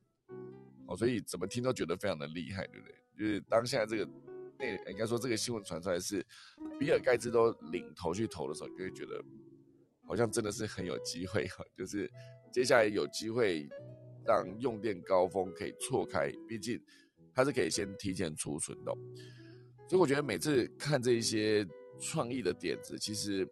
[0.87, 2.95] 哦，所以怎么听都觉得非常的厉害，对不对？
[3.19, 4.09] 就是当下这个
[4.59, 6.25] 那应该说这个新闻传出来是
[6.79, 9.25] 比尔盖茨都领头去投的时候，就会觉得
[10.07, 12.11] 好像真的是很有机会哈，就是。
[12.53, 13.69] 接下来有机会
[14.25, 16.81] 让用电高峰可以错开，毕竟
[17.35, 18.97] 它是可以先提前储存的，
[19.95, 21.65] 所以我觉得每次看这一些
[22.01, 23.49] 创意的点子，其实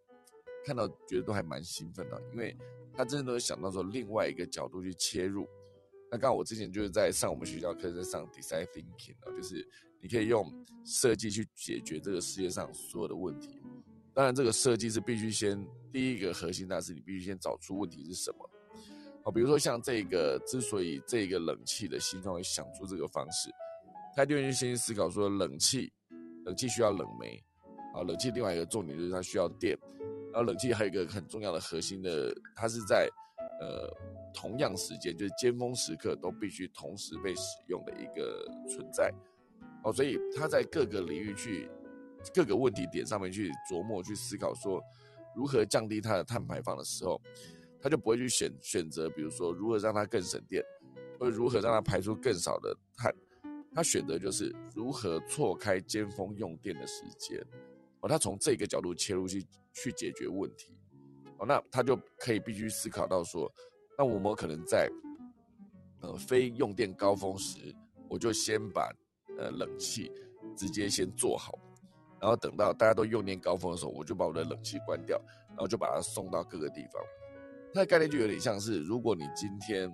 [0.67, 2.53] 看到觉得都还蛮兴奋的，因为
[2.97, 5.49] 他真的都想到说另外一个角度去切入。
[6.11, 9.65] 那刚好我之前就是在上我们学校课在上 design thinking 啊，就是
[10.01, 10.53] 你可以用
[10.85, 13.63] 设计去解决这个世界上所有的问题。
[14.13, 18.51] 当然，这个设计是必须先第一个核心，那是你必须先找出问题是什么。
[19.23, 23.49] 好，比如说像这个，之所以这个冷气的形状会想出这个方式，
[24.17, 25.93] 他就先先思考说，冷气，
[26.45, 27.43] 冷气需要冷媒，
[27.95, 29.79] 啊，冷气另外一个重点就是它需要电，
[30.33, 33.09] 然后冷气还有一个很重要的核心的，它是在
[33.61, 33.89] 呃
[34.35, 39.13] 同样时间，就是尖峰时刻都必须同时被使用的一个存在，
[39.85, 41.69] 哦，所以他在各个领域去
[42.35, 44.83] 各个问题点上面去琢磨去思考说，
[45.37, 47.21] 如何降低它的碳排放的时候。
[47.85, 50.63] 他就不会去选选择，比如说如何让它更省电，
[51.19, 53.13] 或者如何让它排出更少的碳。
[53.75, 57.39] 他选择就是如何错开尖峰用电的时间。
[58.01, 60.77] 哦，他从这个角度切入去去解决问题。
[61.39, 63.53] 哦，那他就可以必须思考到说，
[63.97, 64.91] 那我们可能在
[66.01, 67.75] 呃非用电高峰时，
[68.09, 68.93] 我就先把
[69.39, 70.11] 呃冷气
[70.57, 71.59] 直接先做好，
[72.21, 77.03] 然后等到大家都用电高峰的时候，我就把我的冷气关掉，然后就把它送到各个地方。
[77.73, 79.89] 它的概念就有点像是，如果你今天，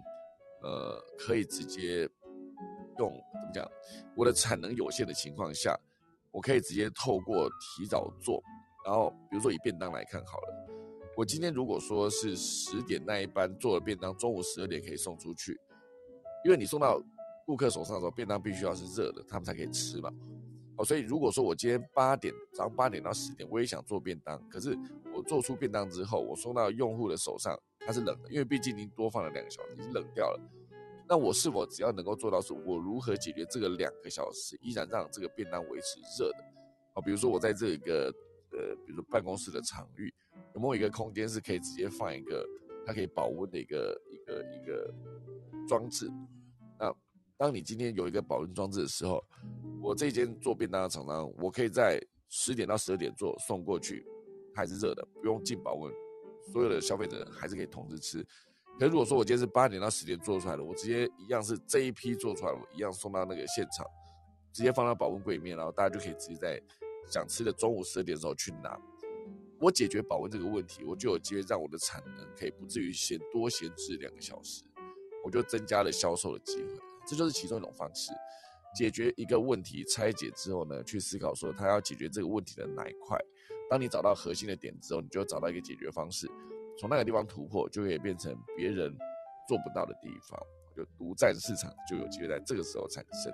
[0.63, 2.09] 呃，可以直接
[2.99, 3.71] 用怎么讲？
[4.17, 5.79] 我的产能有限的情况下，
[6.31, 8.43] 我可以直接透过提早做，
[8.85, 10.67] 然后比如说以便当来看好了，
[11.17, 15.59] 我今天如果说是十点那一班做了便当，中午十二点可以送出去，
[16.45, 17.01] 因为你送到
[17.47, 20.11] 顾客手上的时候，便当必须要是热的，他们才可以吃嘛。
[20.77, 24.79] 哦，所以如果说我今天八点早上八点到十点，我也想做便当，可是
[25.15, 27.59] 我做出便当之后，我送到用户的手上。
[27.87, 30.41] 它是冷的，因为毕竟已经多放了两个小时，已经冷掉了。
[31.09, 36.45] 那我是否只要能够做到，是我如何解决这个两个小时，依然让这个便当维持热的？
[36.93, 38.13] 啊，比如说我在这个
[38.53, 40.13] 呃，比如说办公室的场域，
[40.55, 42.47] 有没有一个空间是可以直接放一个
[42.85, 44.95] 它可以保温的一个一个一个
[45.67, 46.11] 装置？
[46.79, 46.95] 那
[47.39, 49.25] 当你今天有一个保温装置的时候，
[49.81, 51.99] 我这间做便当的厂商，我可以在
[52.29, 54.05] 十点到十二点做送过去，
[54.55, 55.91] 还是热的，不用进保温。
[56.53, 58.27] 所有的消费者还是可以同时吃，
[58.79, 63.85] 可如果说我今天是八点到十点做出来的，我直接一样是这一批做出来我一样送到那个现场，
[64.53, 66.63] 直接放到保温柜里面，然后大家就可以直接在
[67.11, 68.79] 想吃的中午十二点的时候去拿。
[69.61, 74.63] 我解决保温这个问题，我就有机会让我的产能可以不至于先多闲置两个小时，
[75.25, 76.69] 我就增加了销售的机会。
[77.05, 78.13] 这就是其中一种方式，
[78.77, 83.19] 解决一个问题拆解之后呢，去思考说他要解决这个问题的哪一块。
[83.69, 86.31] 当你找到核心的点之后，你就找到一个解决方式，
[86.79, 88.97] 从那个地方突破，就可以变成别人
[89.49, 90.41] 做不到的地方，
[90.77, 93.33] 就独占市场，就有机会在这个时候产生。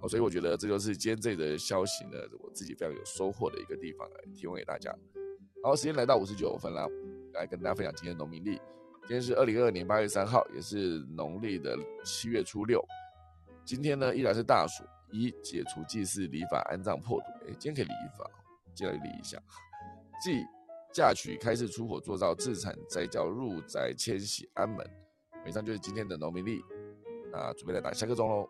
[0.00, 4.94] 哦，所以我觉得这就是今天这个消息呢，我自己非常有收获的一个地方，来提供给大家。
[5.62, 6.88] 好，时间来到五十九分了，
[7.34, 8.60] 来跟大家分享今天农民历。
[9.02, 12.82] 今天是二零二二年八月三号，也是农历的七月初六。
[13.64, 17.26] 今天呢，依然是大暑，一解除祭祀礼法安葬破土。
[17.46, 18.30] 哎，今天可以礼法，
[18.74, 19.36] 进来礼一下。
[20.22, 20.44] 祭
[20.98, 24.84] 嫁娶、开市、出火、做灶、自产、斋教、入宅、迁徙、安门。
[25.46, 26.60] 以上就是今天的农民历，
[27.30, 28.48] 那准备来打下个钟喽。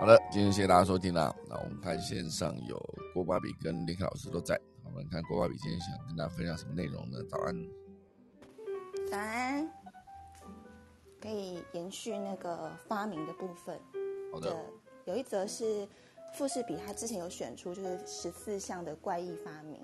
[0.00, 1.32] 好了，今天谢谢大家收听啦。
[1.48, 2.76] 那我们看线上有
[3.14, 7.22] 郭爸比跟林凯老师都在，我们看郭爸比今天想跟大家分享什么内容呢？
[7.30, 7.54] 早安。
[9.08, 9.70] 早安，
[11.20, 13.78] 可以延续那个发明的部分。
[14.32, 14.56] 好的，
[15.04, 15.86] 有一则是
[16.32, 19.80] 富士比，他之前有选出就是十四项的怪异发明。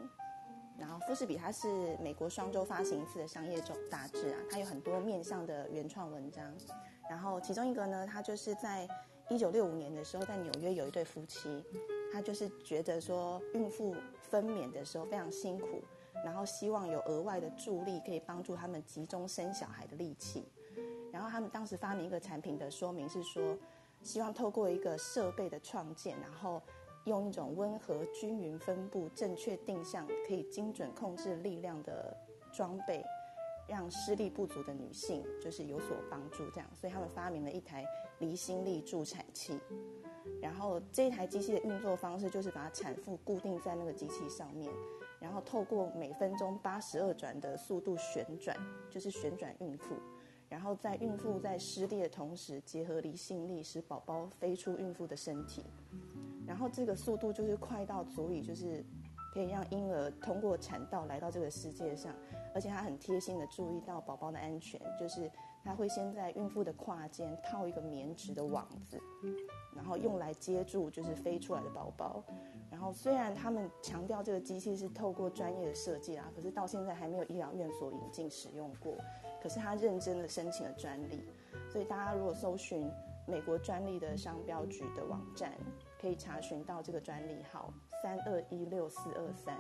[0.79, 6.45] 然后富士比它是美国双周发行一次的商业周杂志啊，它有很多面向的原创文章。
[7.09, 8.87] 然后其中一个呢，它就是在
[9.31, 11.65] 一九六五年的时候，在纽约有一对夫妻，
[12.13, 15.83] 他就是觉得说孕妇分娩的时候非常辛苦，
[16.23, 20.45] 然后希望有额外的助力可以帮助他们集中生小孩的力气。
[21.17, 23.57] 然后他们当时发明一个产品的说明是说，
[24.03, 26.61] 希望透过一个设备的创建，然后。
[27.07, 32.13] 用一种温和、均匀分布、正确定向、可以精准控制力量的
[32.53, 33.01] 装备，
[33.69, 36.51] 让视力不足的女性就是有所帮助。
[36.51, 37.87] 这样，所以他们发明了一台
[38.19, 39.57] 离心力助产器。
[40.43, 44.69] 然后这一台机器的运作方式就是把产妇固定在那个机器上面，
[45.21, 48.57] 然后透过每分钟八十二转的速度旋转，
[48.91, 49.95] 就是旋转孕妇。
[50.49, 55.65] 然后在孕妇在施力的同时，结合离心力，使宝宝飞出孕妇的身体。
[56.47, 58.85] 然后这个速度就是快到足以，就是
[59.35, 62.15] 可以让婴儿通过产道来到这个世界上，
[62.55, 65.29] 而且他很贴心的注意到宝宝的安全，就是
[65.65, 69.01] 他会先在孕妇的胯间套一个棉质的网子，
[69.75, 72.23] 然后用来接住就是飞出来的宝宝。
[72.71, 78.97] 然后虽然他们强调这个机器是透过专业的设计啦，可是到现在还没有医疗院所引进使用过。
[79.47, 81.23] 可是他认真的申请了专利，
[81.71, 82.91] 所以大家如果搜寻
[83.29, 85.53] 美国专利的商标局的网站。
[85.99, 87.73] 可以查询到这个专利号
[88.03, 89.57] 三二一六四二三，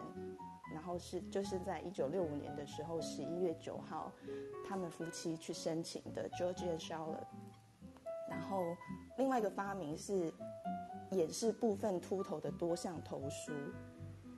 [0.72, 4.12] 然后是就是在一九六五年的时候十一月九号，
[4.68, 7.26] 他们夫妻去申请的 George and Charlotte。
[8.28, 8.76] 然后
[9.16, 10.30] 另外一个发明是
[11.12, 13.52] 掩饰部分秃头的多项头梳，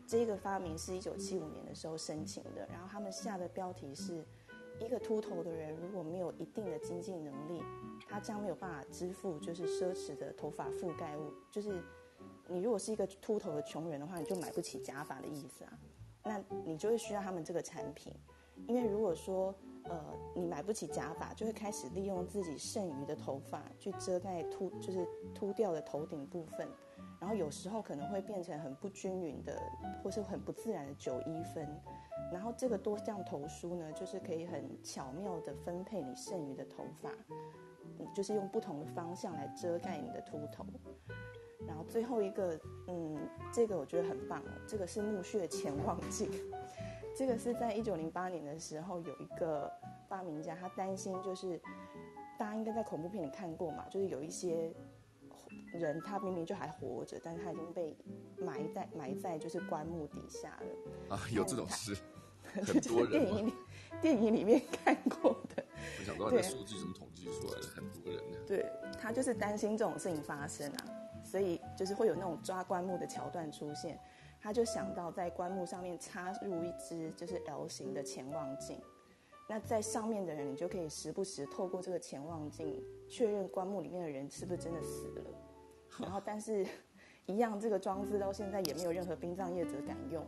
[0.06, 4.24] 这个发明是一九七五年的时候申请的，然后他们下的标题是
[4.80, 7.62] 一个秃头的人如果没有一定的经济能力。
[8.10, 11.82] 他将没有办法支付就是奢侈的头发覆盖物，就是
[12.46, 15.78] 你如果是一个秃头的穷人的话，你就买不起假发的意思啊。
[16.24, 18.14] 那你就会需要他们这个产品，
[18.66, 20.02] 因为如果说呃
[20.34, 26.66] 你买不起假发，就会开始利用自己剩余的头发去遮盖秃就是秃掉的头顶部分，
[27.20, 29.60] 然后有时候可能会变成很不均匀的
[30.02, 31.68] 或是很不自然的九一分，
[32.32, 37.10] 然后这个多项头梳呢，就是可以很巧妙的分配你剩余的头发。
[38.14, 40.64] 就是用不同的方向来遮盖你的秃头，
[41.66, 42.56] 然后最后一个，
[42.86, 43.18] 嗯，
[43.52, 46.30] 这个我觉得很棒，这个是墓穴潜望镜，
[47.16, 49.68] 这个是在一九零八年的时候有一个
[50.06, 51.60] 发明家，他担心就是
[52.38, 54.72] 大家应该在恐怖片里看过嘛，就是有一些
[55.72, 57.96] 人他明明就还活着，但是他已经被
[58.36, 61.96] 埋在埋在就是棺木底下了啊，有这种事，
[62.42, 63.54] 很多人电影里
[64.00, 65.64] 电影里面看过的。
[65.98, 67.66] 没想到这数据怎么统计出来的？
[67.68, 68.38] 很多人呢。
[68.46, 68.66] 对
[69.00, 70.84] 他就是担心这种事情发生啊，
[71.24, 73.98] 所以就是会有那种抓棺木的桥段出现。
[74.40, 78.80] 他就想到在棺木上面插入一只就是 L 型的潜望镜，
[79.48, 82.80] 那在上面的人，你就可以时不时透过这个潜望镜
[83.10, 85.24] 确认棺木里面的人是不是真的死了。
[86.00, 86.66] 然后，但是
[87.26, 90.24] 一样，这个装置到现在也没有任何殡葬业者敢用。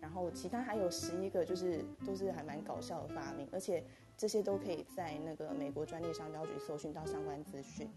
[0.00, 3.84] 然后，其他还有十一个，就是都是还蛮搞笑的发明，而且。
[4.20, 7.88] 这些都可以在那个美国专利商标局搜寻到相关资讯。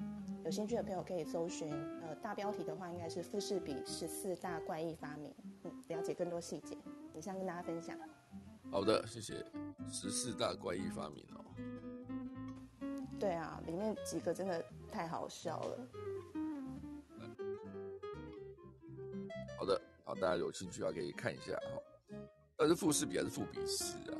[0.45, 1.71] 有兴趣的朋友可以搜寻，
[2.03, 6.77] 呃，大标题的话应该是富士比十四大怪异发明，嗯，了解更多细节。
[7.15, 7.97] 以上跟大家分享。
[8.69, 9.43] 好的，谢谢。
[9.89, 11.43] 十四大怪异发明哦。
[13.19, 15.79] 对啊，里面几个真的太好笑了。
[19.65, 22.17] 的，好，大家有兴趣啊可以看一下哈。
[22.57, 24.17] 那是富士比还是富比士啊？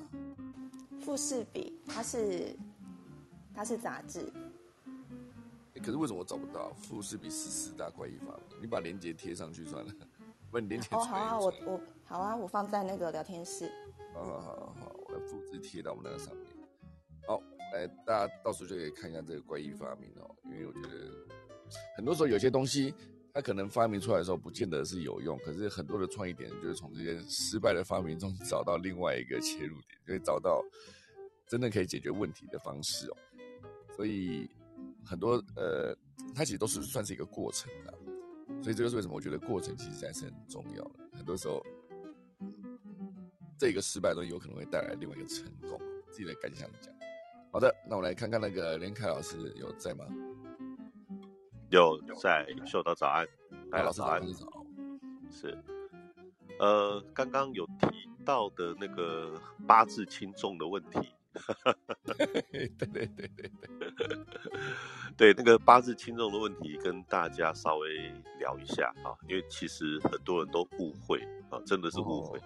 [1.00, 2.56] 富士比，它是
[3.54, 4.32] 它是杂志。
[5.84, 8.62] 可是为什么我找不到富士比十四大怪异发明？
[8.62, 9.92] 你把链接贴上去算了，
[10.52, 10.88] 不然你链接。
[10.92, 13.72] 哦，好啊，我我好啊，我放在那个聊天室。
[14.14, 16.46] 好好好好，我来复制贴到我们那个上面。
[17.28, 17.42] 好，
[17.74, 20.90] 来大家到时候就可以看一下这个怪异发明哦，因为我觉得
[21.96, 22.94] 很多时候有些东西。
[23.34, 30.64] 它可能发明出来的时候不见得是有用，可是很多的创意点就是从这些失败的发明中找到另外一个切入点，就会找到
[31.48, 33.18] 真的可以解决问题的方式哦。
[33.96, 34.50] 所以
[35.06, 35.96] 很多呃，
[36.36, 37.94] 它其实都是算是一个过程的。
[38.62, 41.00] 所以这个是为什么我觉得过程其实还是很重要的。
[41.14, 41.66] 很多时候，
[43.58, 45.80] 这个失败都有可能会带来另外一个成功。
[46.12, 46.94] 自己的感想讲。
[47.54, 50.06] 好的，那我来看看那个连凯老师有在吗？
[51.72, 53.26] 有在秀到早安，
[53.72, 54.22] 大家早安，
[55.32, 55.58] 是，
[56.60, 61.00] 呃，刚刚有提到的那个八字轻重的问题，
[62.04, 63.52] 对对对对对，
[65.16, 67.88] 对那个八字轻重的问题，跟大家稍微
[68.38, 71.20] 聊一下啊，因为其实很多人都误会
[71.50, 72.38] 啊，真的是误会，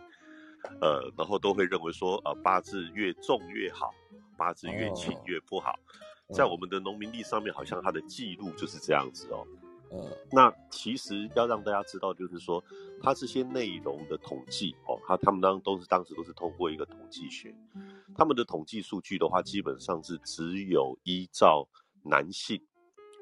[0.79, 3.91] 呃，然后都会认为说啊，八字越重越好，
[4.37, 5.73] 八字越轻越不好，
[6.33, 9.45] 在我们的农民历上面，好像它的记录就是这样子哦。
[9.91, 12.61] 嗯，那其实要让大家知道，就是说，
[13.01, 17.55] 它这些内容的统计哦，他他们当都是当时都是通过一个统计学，
[18.15, 21.67] 他们的统计数据的话，基本上是只有依照
[22.03, 22.59] 男性，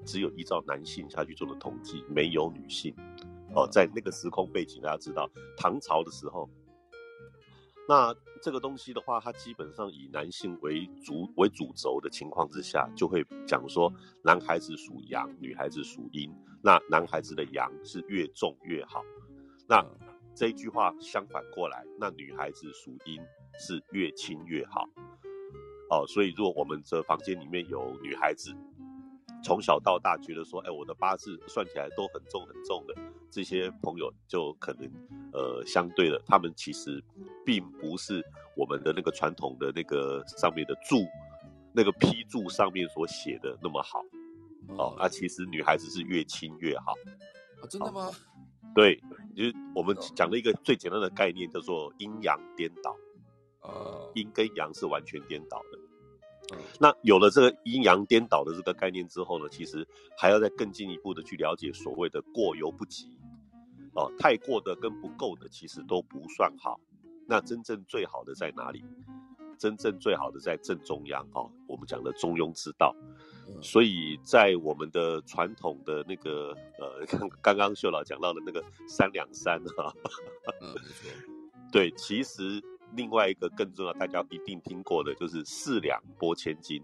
[0.05, 2.95] 只有依照男性下去做的统计，没有女性。
[3.53, 6.49] 哦，在那个时空背景，大家知道唐朝的时候，
[7.87, 13.91] 那这个东西的话，它基本上以男性为主为主轴的情况之下，就会讲说，
[14.23, 16.33] 男孩子属阳，女孩子属阴。
[16.61, 19.03] 那男孩子的阳是越重越好。
[19.67, 19.85] 那
[20.33, 23.19] 这一句话相反过来，那女孩子属阴
[23.59, 24.87] 是越轻越好。
[25.89, 28.55] 哦，所以如果我们这房间里面有女孩子，
[29.43, 32.95] 从小到大觉得说，哎，我的八字算起来都很重很重的，
[33.29, 34.89] 这些朋友就可能，
[35.33, 37.03] 呃，相对的，他们其实
[37.45, 38.23] 并不是
[38.55, 41.05] 我们的那个传统的那个上面的注，
[41.73, 44.01] 那个批注上面所写的那么好。
[44.77, 46.93] 哦，那其实女孩子是越轻越好。
[47.61, 48.09] 啊，真的吗？
[48.73, 48.95] 对，
[49.35, 52.95] 就是我们讲了一个最简单的概念，叫做阴阳颠倒。
[53.61, 55.72] 呃，阴跟阳是完全颠倒的。
[56.79, 59.87] 那有了这个阴阳颠倒的这个概念之后呢，其实
[60.17, 63.17] 还要再更进一步的去了解所谓的过犹不及，
[63.93, 66.79] 哦，太过的跟不够的其实都不算好。
[67.27, 68.83] 那真正最好的在哪里？
[69.57, 72.93] 真正最好的在正中央哦，我们讲的中庸之道。
[73.61, 79.93] 所以在我们的传统的那个呃， 刚刚刚秀老讲到的那个三两三哈，
[80.61, 80.73] 嗯，
[81.71, 82.61] 对，其实。
[82.95, 86.83] 另外一个更重要，大家一定听过的就是“四两拨千斤”。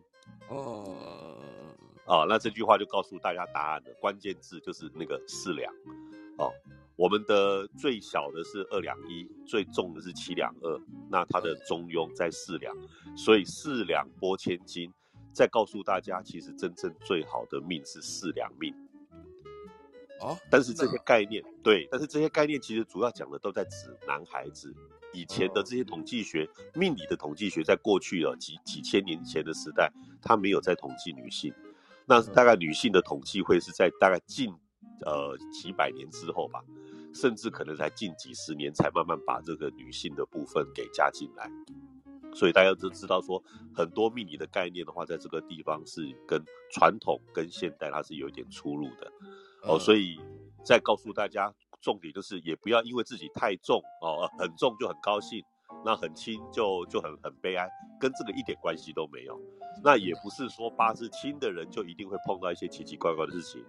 [0.49, 1.37] 哦，
[2.05, 5.73] 啊，那这句话就告诉大家答案了，关键字就是那个“四两”。
[6.37, 6.51] 哦，
[6.95, 12.75] 我们的最小的是二两一，最重的是七两二，那它的中庸在四两，
[13.15, 14.91] 所以四两拨千斤。
[15.31, 18.73] 再告诉大家，其实真正最好的命是四两命。
[20.21, 24.73] 哦，但是这些概念对，但是这些概念其实主要讲的都在指男孩子。
[25.11, 29.91] 以前的这些统计学、命理的统计学，在过去了几几千年前的时代，
[30.21, 31.51] 它没有在统计女性。
[32.05, 34.53] 那大概女性的统计会是在大概近
[35.05, 36.63] 呃几百年之后吧，
[37.11, 41.49] 甚至可能才近几十年才慢慢把这个女性的部分给加进来。
[42.39, 43.43] 所以大家都知道说，
[43.75, 49.11] 很多命理的概念的话，在这个地方是跟传统跟现代它是有一点出入的。
[49.63, 50.17] 哦，所以
[50.63, 51.53] 再告诉大家。
[51.81, 55.41] 重点就是，也不要因为自己太重哦，很重就很高兴，
[55.85, 59.39] 那很轻就就很很悲哀，跟这个一点关系都没有。
[59.81, 63.63] 那也不是说八字轻的人就一定会碰到一些奇奇怪怪的事情，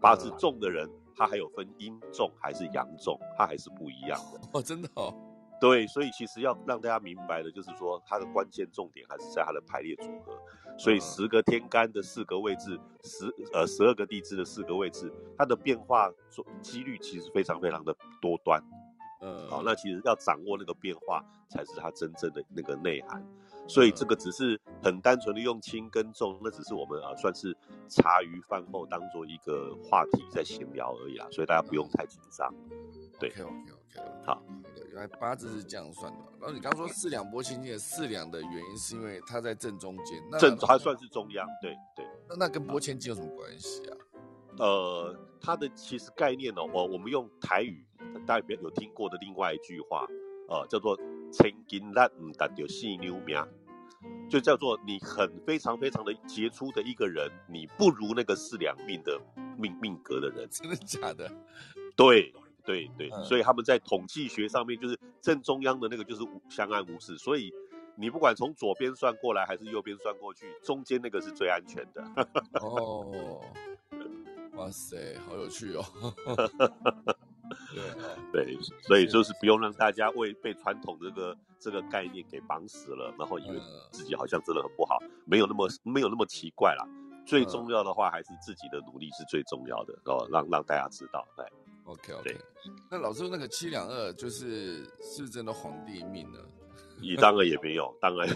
[0.00, 5.12] 八字重的人他还有分阴重还是阳重，他还是不一样的哦，真的哦。
[5.60, 10.38] 对，所以其实要让大家明白的，就是说它的关键重点还是在它的排列组合。
[10.78, 16.12] 所以十个天干的四个位置，十呃十二个地支的四个位置，它的变化
[16.60, 18.62] 几率其实非常非常的多端。
[19.22, 23.26] 嗯，好，那其实要掌握那个变化，才是它真正的那个内涵。
[23.68, 27.56] 所以这个只是很单纯的用轻跟重，那只是我们啊算是
[27.88, 31.26] 茶余饭后当做一个话题在闲聊而已啦。
[31.30, 32.52] 所以大家不用太紧张。
[33.18, 34.42] 对，OK OK OK，好。
[34.92, 36.18] 原来八字是这样算的。
[36.40, 41.46] 然后你刚说四两拨千斤的四两的原因，是因为它在正中间，正还算是中央。
[41.60, 42.06] 对对。
[42.28, 43.96] 那那跟拨千斤有什么关系啊？
[44.58, 47.86] 呃，它的其实概念呢，我我们用台语，
[48.26, 50.06] 大家有听过的另外一句话，
[50.48, 50.96] 呃，叫做
[51.32, 53.36] “千金难唔达掉细妞命”，
[54.28, 59.20] 就叫做你很非常非常的杰出的一个人，你不如那个四两命的
[59.58, 60.48] 命命格的人。
[60.50, 61.30] 真的假的？
[61.96, 62.32] 对。
[62.66, 67.54] 对对，所以他们在统计学上面，就是正中央的那个就是相安无事，所以
[67.94, 72.02] 你不管从左边算过来还是右边算过去，中间那个是最安全的。
[72.54, 73.40] 哦，
[74.56, 75.84] 哇塞，好有趣哦。
[78.32, 86.86] 对对，所以就是不用让大家为被传统这个这个概念给绑死了，然后以为自己好像真的很不好，没有那么没有那么奇怪啦。
[87.26, 91.44] 最重要的话还是自己的努力是最重要的，哦，让让大家知道，对。
[91.84, 92.36] OK OK，
[92.90, 96.38] 那老师那个七两二就是是真的皇帝命呢？
[97.00, 98.28] 你当然也没有， 当然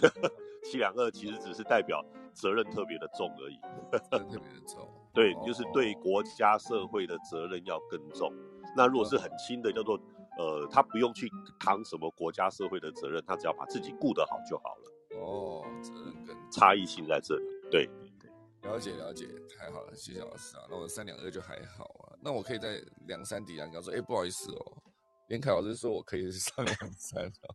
[0.63, 3.59] 七两二其实只是代表责任特别的重而已，
[3.91, 4.89] 特别的重。
[5.13, 8.33] 对，就是对国家社会的责任要更重。
[8.77, 10.01] 那如果是很轻的，叫做
[10.39, 15.19] 呃，他不用去扛什么国家社会的责任，他只要把自己顾得好就好了。
[15.19, 17.45] 哦，责任跟差异性在这里。
[17.71, 18.31] 对对
[18.63, 19.27] 对，了解了解，
[19.59, 20.63] 太好了，谢谢老师啊。
[20.71, 24.83] 那我三两二就还好啊，那我可以在两三底啊，你刚说，哎，不好意思哦，
[25.29, 27.55] 连凯老师说我可以上两三啊，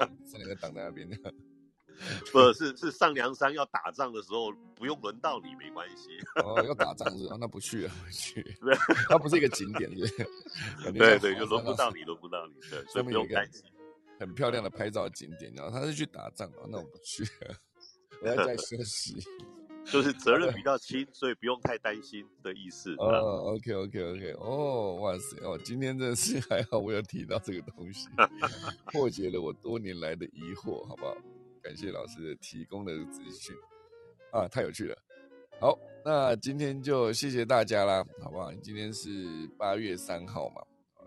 [0.24, 1.08] 三两个挡在那边。
[2.32, 6.10] 不是是上梁山要打仗的时候，不用轮到你没关系。
[6.42, 8.56] 哦，要打仗是啊，那不去啊，不去。
[9.08, 10.06] 它不是一个景点，是。
[10.92, 13.62] 对对，就轮不到你，轮不到你，对，所以不用担心。
[14.18, 17.24] 很漂亮的拍照景点，然后他是去打仗啊，那我不去，
[18.22, 19.16] 我要在休息。
[19.86, 22.94] 就是责任比较轻，所以不用太担心的意思。
[22.96, 28.08] 哦，OK OK OK，哦，哇塞，哦，今天真的是还好，我有提到这个东西，
[28.86, 31.14] 破解了我多年来的疑惑，好不好？
[31.64, 33.56] 感谢老师提供的资讯
[34.32, 34.96] 啊，太有趣了。
[35.58, 38.52] 好，那今天就谢谢大家啦，好不好？
[38.62, 40.60] 今天是八月三号嘛，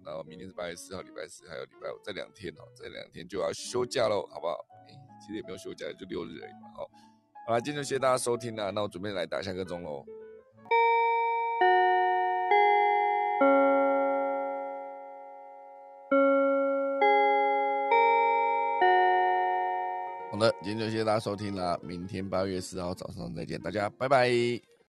[0.03, 4.57] 然后明天是八月四号，礼拜四还有礼拜五，这两天哦，这两天就要休假喽，好不好？
[5.21, 6.71] 其实也没有休假，就六日而已嘛。
[6.75, 6.89] 好，
[7.45, 10.03] 好了，今天就谢谢大家收听啦，那我准备来打下个钟喽。
[20.37, 24.29] 好的，今天就谢谢大家收听啦，明天八月四号早上再见，大家拜拜。